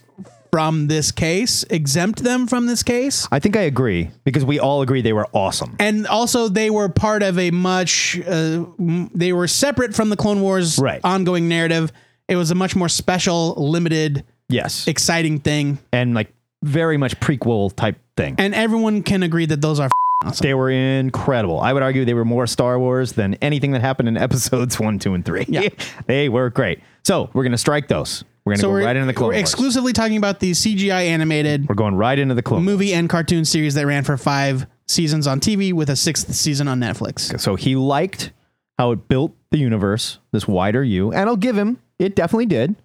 [0.50, 3.26] from this case, exempt them from this case.
[3.30, 5.76] I think I agree because we all agree they were awesome.
[5.78, 10.16] And also, they were part of a much, uh, m- they were separate from the
[10.16, 11.00] Clone Wars Right.
[11.04, 11.92] ongoing narrative.
[12.28, 14.86] It was a much more special, limited, Yes.
[14.86, 15.78] exciting thing.
[15.92, 18.34] And like very much prequel type thing.
[18.38, 19.88] And everyone can agree that those are
[20.24, 20.42] awesome.
[20.44, 21.60] They were incredible.
[21.60, 24.98] I would argue they were more Star Wars than anything that happened in episodes one,
[24.98, 25.44] two, and three.
[25.48, 25.68] Yeah.
[26.06, 26.80] they were great.
[27.04, 28.24] So we're going to strike those.
[28.44, 29.40] We're going to So go right into the Clone we're Wars.
[29.42, 32.66] exclusively talking about the CGI animated we're going right into the Clone Wars.
[32.72, 36.66] movie and cartoon series that ran for five seasons on TV with a sixth season
[36.66, 37.38] on Netflix.
[37.40, 38.32] So he liked
[38.78, 42.76] how it built the universe, this wider you, and I'll give him, it definitely did.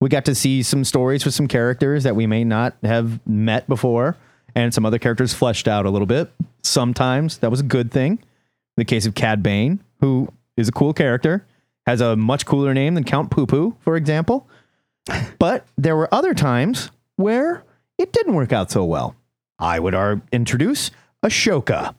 [0.00, 3.68] We got to see some stories with some characters that we may not have met
[3.68, 4.16] before,
[4.54, 6.30] and some other characters fleshed out a little bit.
[6.62, 8.12] Sometimes that was a good thing.
[8.12, 8.18] In
[8.76, 11.44] the case of Cad Bane, who is a cool character,
[11.86, 14.48] has a much cooler name than Count Poo Poo, for example.
[15.38, 17.64] But there were other times where
[17.96, 19.14] it didn't work out so well.
[19.58, 20.90] I would ar- introduce
[21.24, 21.94] Ahsoka.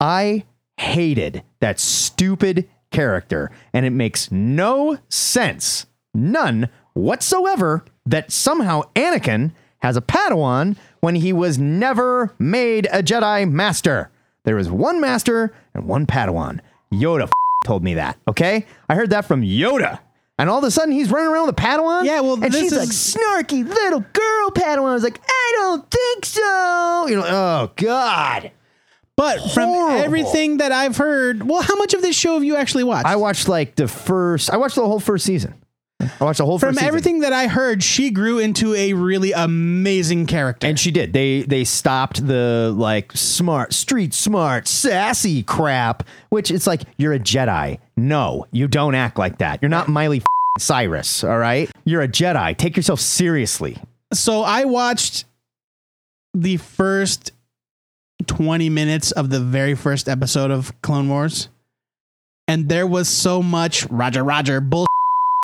[0.00, 0.44] I
[0.76, 9.96] hated that stupid character, and it makes no sense, none whatsoever, that somehow Anakin has
[9.96, 14.10] a Padawan when he was never made a Jedi Master.
[14.44, 16.60] There is one Master and one Padawan.
[16.92, 17.30] Yoda f-
[17.64, 18.66] told me that, okay?
[18.88, 20.00] I heard that from Yoda.
[20.40, 22.04] And all of a sudden, he's running around with a Padawan.
[22.04, 22.88] Yeah, well, and this she's is- like
[23.46, 24.90] snarky little girl Padawan.
[24.90, 27.06] I was like, I don't think so.
[27.08, 28.52] You know, oh god.
[29.16, 32.84] But from everything that I've heard, well, how much of this show have you actually
[32.84, 33.06] watched?
[33.08, 34.48] I watched like the first.
[34.48, 35.54] I watched the whole first season.
[36.00, 36.88] I watched the whole from first season.
[36.88, 40.66] everything that I heard, she grew into a really amazing character.
[40.66, 41.12] And she did.
[41.12, 46.04] They they stopped the like smart, street smart, sassy crap.
[46.28, 47.78] Which it's like you're a Jedi.
[47.96, 49.60] No, you don't act like that.
[49.60, 51.24] You're not Miley f***ing Cyrus.
[51.24, 52.56] All right, you're a Jedi.
[52.56, 53.76] Take yourself seriously.
[54.12, 55.24] so I watched
[56.34, 57.32] the first
[58.26, 61.48] 20 minutes of the very first episode of Clone Wars,
[62.46, 64.86] and there was so much Roger Roger bull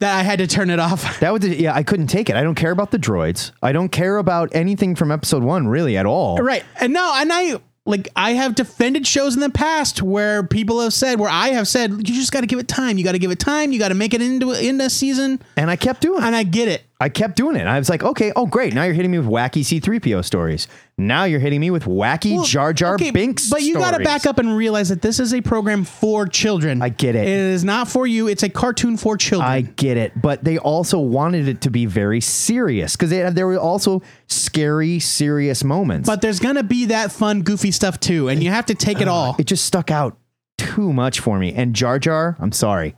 [0.00, 1.20] that I had to turn it off.
[1.20, 1.74] That was yeah.
[1.74, 2.36] I couldn't take it.
[2.36, 3.52] I don't care about the droids.
[3.62, 6.36] I don't care about anything from Episode One really at all.
[6.38, 6.64] Right.
[6.80, 10.92] And no, and I like I have defended shows in the past where people have
[10.92, 12.98] said where I have said you just got to give it time.
[12.98, 13.72] You got to give it time.
[13.72, 15.40] You got to make it into into a season.
[15.56, 16.26] And I kept doing it.
[16.26, 16.82] And I get it.
[17.00, 17.66] I kept doing it.
[17.66, 18.72] I was like, okay, oh great.
[18.72, 20.66] Now you're hitting me with wacky C3PO stories.
[20.96, 23.50] Now you're hitting me with wacky Well, Jar Jar okay, Binks.
[23.50, 26.80] But you got to back up and realize that this is a program for children.
[26.82, 27.26] I get it.
[27.26, 28.28] It is not for you.
[28.28, 29.50] It's a cartoon for children.
[29.50, 33.58] I get it, but they also wanted it to be very serious because there were
[33.58, 36.08] also scary, serious moments.
[36.08, 39.08] but there's gonna be that fun, goofy stuff too, and you have to take it
[39.08, 39.36] uh, all.
[39.38, 40.16] it just stuck out
[40.58, 41.52] too much for me.
[41.52, 42.94] And Jar Jar, I'm sorry,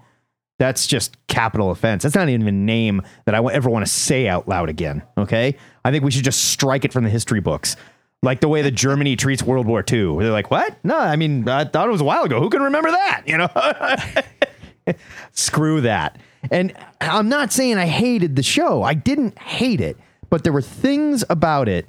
[0.58, 2.02] That's just capital offense.
[2.02, 5.02] That's not even a name that I ever want to say out loud again.
[5.18, 5.56] Okay.
[5.84, 7.76] I think we should just strike it from the history books.
[8.22, 10.18] Like the way that Germany treats World War II.
[10.18, 10.76] They're like, what?
[10.82, 12.40] No, I mean, I thought it was a while ago.
[12.40, 13.22] Who can remember that?
[13.26, 14.94] You know?
[15.32, 16.18] Screw that.
[16.50, 18.82] And I'm not saying I hated the show.
[18.82, 19.98] I didn't hate it,
[20.30, 21.86] but there were things about it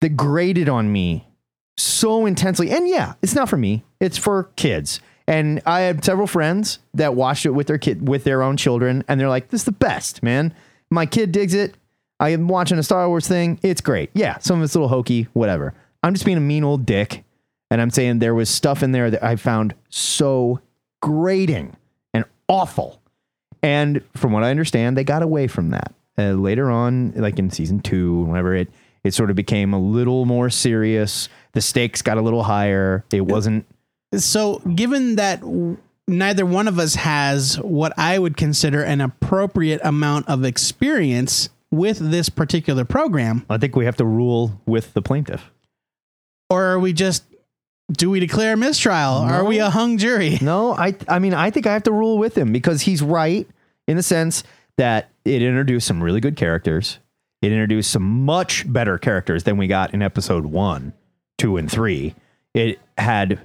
[0.00, 1.26] that grated on me
[1.76, 2.70] so intensely.
[2.70, 3.84] And yeah, it's not for me.
[3.98, 5.00] It's for kids.
[5.30, 9.04] And I have several friends that watched it with their kid with their own children,
[9.06, 10.52] and they're like, "This is the best, man.
[10.90, 11.76] My kid digs it.
[12.18, 13.60] I am watching a Star Wars thing.
[13.62, 14.10] It's great.
[14.12, 15.72] Yeah, some of it's a little hokey, whatever.
[16.02, 17.22] I'm just being a mean old dick,
[17.70, 20.60] and I'm saying there was stuff in there that I found so
[21.00, 21.76] grating
[22.12, 23.00] and awful.
[23.62, 27.50] And from what I understand, they got away from that uh, later on, like in
[27.50, 28.68] season two, whenever it
[29.04, 31.28] it sort of became a little more serious.
[31.52, 33.04] The stakes got a little higher.
[33.12, 33.64] It wasn't.
[34.14, 35.40] So, given that
[36.08, 41.98] neither one of us has what I would consider an appropriate amount of experience with
[41.98, 45.50] this particular program, I think we have to rule with the plaintiff.
[46.48, 47.24] or are we just
[47.92, 49.14] do we declare mistrial?
[49.14, 50.38] Are we a hung jury?
[50.42, 53.48] No, I I mean I think I have to rule with him because he's right
[53.86, 54.42] in the sense
[54.76, 56.98] that it introduced some really good characters.
[57.42, 60.92] It introduced some much better characters than we got in episode one,
[61.38, 62.14] two, and three.
[62.54, 63.40] It had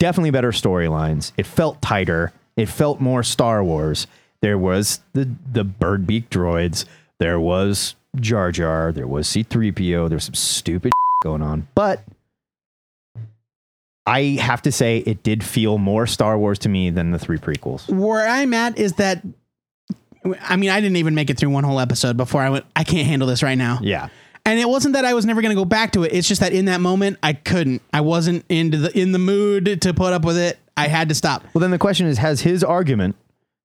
[0.00, 1.30] definitely better storylines.
[1.36, 2.32] It felt tighter.
[2.56, 4.08] It felt more Star Wars.
[4.42, 6.84] There was the the bird beak droids.
[7.18, 8.90] There was Jar Jar.
[8.90, 10.08] There was C3PO.
[10.08, 10.92] There's some stupid
[11.22, 11.68] going on.
[11.76, 12.02] But
[14.06, 17.38] I have to say it did feel more Star Wars to me than the three
[17.38, 17.88] prequels.
[17.88, 19.22] Where I'm at is that
[20.42, 22.84] I mean, I didn't even make it through one whole episode before I went, I
[22.84, 23.78] can't handle this right now.
[23.82, 24.08] Yeah.
[24.46, 26.12] And it wasn't that I was never going to go back to it.
[26.12, 27.82] It's just that in that moment I couldn't.
[27.92, 30.58] I wasn't into the in the mood to put up with it.
[30.76, 31.44] I had to stop.
[31.54, 33.16] Well, then the question is, has his argument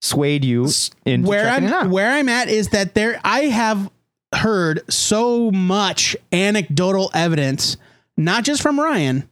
[0.02, 0.68] swayed you
[1.06, 1.90] into where checking I'm it out?
[1.90, 3.90] where I'm at is that there I have
[4.36, 7.78] heard so much anecdotal evidence,
[8.18, 9.28] not just from Ryan,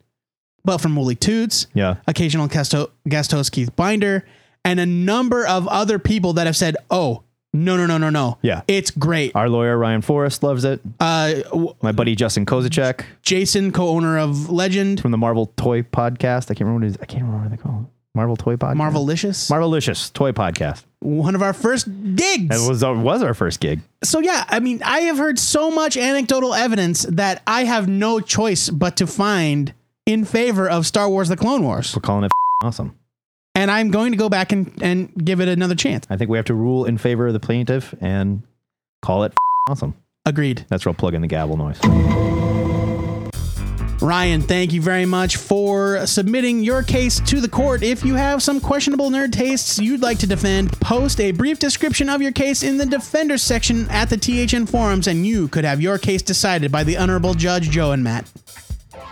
[0.64, 1.96] but from Wooly Toots, Yeah.
[2.08, 4.26] occasional guest, ho- guest host Keith Binder,
[4.64, 7.24] and a number of other people that have said, "Oh,
[7.54, 8.62] no, no, no, no, no, Yeah.
[8.68, 10.82] it's great." Our lawyer Ryan Forrest loves it.
[11.00, 16.46] Uh, w- My buddy Justin Kozacek Jason, co-owner of Legend, from the Marvel Toy Podcast.
[16.46, 16.98] I can't remember what it is.
[17.02, 17.88] I can't remember what they call it.
[18.16, 18.76] Marvel Toy Podcast.
[18.78, 20.84] Marvelicious, Marvelicious Toy Podcast.
[21.00, 22.48] one of our first gigs.
[22.50, 23.82] That was our, was our first gig.
[24.04, 28.20] so yeah, I mean, I have heard so much anecdotal evidence that I have no
[28.20, 29.74] choice but to find
[30.06, 32.32] in favor of Star Wars: The Clone Wars, We're calling it
[32.64, 32.96] awesome.
[33.56, 36.06] And I'm going to go back and and give it another chance.
[36.10, 38.44] I think we have to rule in favor of the plaintiff and
[39.02, 39.34] call it
[39.70, 39.96] awesome.
[40.26, 40.66] Agreed.
[40.70, 41.80] That's where I'll plug in the gavel noise.
[44.02, 47.84] Ryan, thank you very much for submitting your case to the court.
[47.84, 52.10] If you have some questionable nerd tastes you'd like to defend, post a brief description
[52.10, 55.82] of your case in the defenders section at the THN forums, and you could have
[55.82, 58.30] your case decided by the honorable judge Joe and Matt.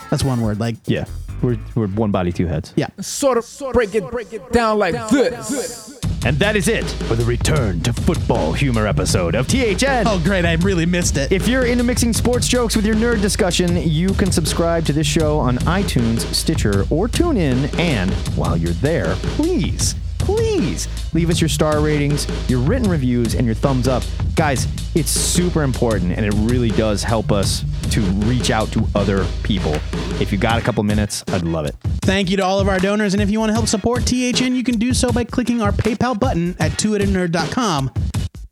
[0.09, 0.59] That's one word.
[0.59, 1.05] Like, Yeah.
[1.41, 2.73] We're, we're one body, two heads.
[2.75, 2.87] yeah.
[2.99, 5.99] Sort of break it down like this.
[6.23, 10.03] And that is it for the return to football humor episode of THN.
[10.05, 10.45] Oh, great!
[10.45, 11.31] I really missed it.
[11.31, 15.07] If you're into mixing sports jokes with your nerd discussion, you can subscribe to this
[15.07, 17.75] show on iTunes, Stitcher, or TuneIn.
[17.79, 23.45] And while you're there, please, please leave us your star ratings, your written reviews, and
[23.45, 24.03] your thumbs up.
[24.35, 29.25] Guys, it's super important and it really does help us to reach out to other
[29.43, 29.73] people.
[30.21, 31.75] If you got a couple minutes, I'd love it.
[32.01, 34.55] Thank you to all of our donors, and if you want to help support THN,
[34.55, 37.91] you can do so by clicking our PayPal button at twoheadednerd.com.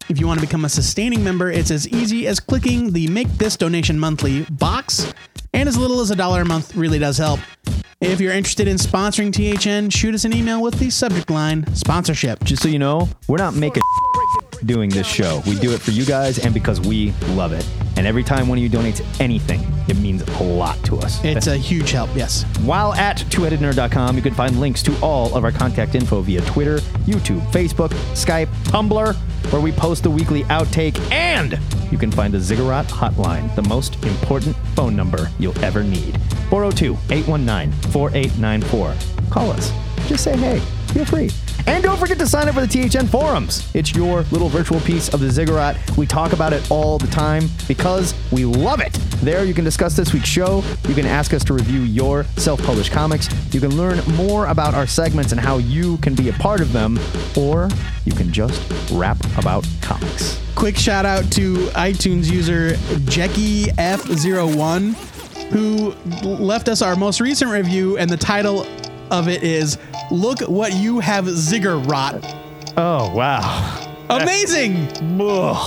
[0.09, 3.27] If you want to become a sustaining member, it's as easy as clicking the Make
[3.37, 5.13] This Donation Monthly box,
[5.53, 7.39] and as little as a dollar a month really does help.
[8.01, 12.43] If you're interested in sponsoring THN, shoot us an email with the subject line sponsorship.
[12.43, 13.83] Just so you know, we're not making
[14.65, 15.43] doing this show.
[15.45, 17.65] We do it for you guys and because we love it.
[17.99, 21.21] And every time one of you donates anything, it means a lot to us.
[21.21, 22.43] It's a huge help, yes.
[22.61, 26.77] While at twoheadednerd.com, you can find links to all of our contact info via Twitter,
[27.03, 29.15] YouTube, Facebook, Skype, Tumblr,
[29.51, 31.59] where we post the weekly outtake, and
[31.91, 36.17] you can find the Ziggurat hotline, the most important phone number you'll ever need.
[36.49, 38.95] 402 819 4894.
[39.29, 39.73] Call us.
[40.07, 40.59] Just say hey.
[40.93, 41.29] Feel free.
[41.69, 43.69] And don't forget to sign up for the THN forums.
[43.75, 45.77] It's your little virtual piece of the Ziggurat.
[45.95, 48.93] We talk about it all the time because we love it.
[49.21, 50.63] There you can discuss this week's show.
[50.87, 53.29] You can ask us to review your self-published comics.
[53.53, 56.73] You can learn more about our segments and how you can be a part of
[56.73, 56.97] them,
[57.37, 57.69] or
[58.03, 58.59] you can just
[58.91, 60.41] rap about comics.
[60.55, 64.95] Quick shout out to iTunes user JeckieF01
[65.49, 65.91] who
[66.23, 68.65] left us our most recent review, and the title
[69.11, 69.77] of it is
[70.11, 72.23] Look What You Have Ziggurat.
[72.77, 73.85] Oh, wow.
[74.09, 74.87] Amazing!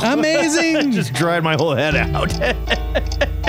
[0.05, 0.90] Amazing!
[0.93, 2.32] Just dried my whole head out.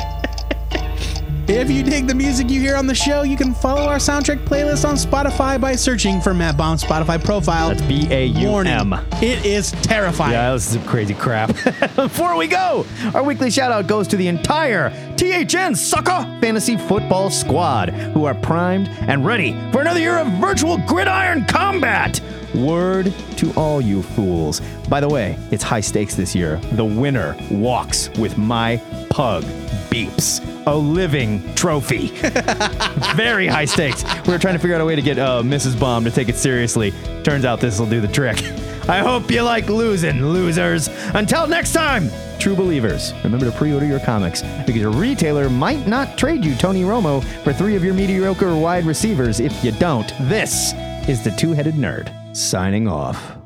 [1.45, 4.45] If you dig the music you hear on the show, you can follow our soundtrack
[4.45, 7.69] playlist on Spotify by searching for Matt Baum's Spotify profile.
[7.69, 8.93] That's B A U Warning, M.
[9.21, 10.31] it is terrifying.
[10.31, 11.49] Yeah, this is some crazy crap.
[11.95, 14.89] Before we go, our weekly shout out goes to the entire
[15.23, 20.77] THN Sucker Fantasy Football Squad, who are primed and ready for another year of virtual
[20.79, 22.19] gridiron combat.
[22.53, 24.61] Word to all you fools.
[24.89, 26.57] By the way, it's high stakes this year.
[26.73, 29.43] The winner walks with my pug,
[29.89, 32.07] Beeps, a living trophy.
[33.15, 34.03] Very high stakes.
[34.27, 35.79] We were trying to figure out a way to get uh, Mrs.
[35.79, 36.91] Baum to take it seriously.
[37.23, 38.43] Turns out this will do the trick.
[38.89, 40.89] I hope you like losing, losers.
[41.13, 42.09] Until next time,
[42.43, 46.53] true believers, remember to pre order your comics because your retailer might not trade you
[46.55, 50.13] Tony Romo for three of your mediocre wide receivers if you don't.
[50.19, 50.73] This
[51.07, 53.42] is the Two Headed Nerd signing off.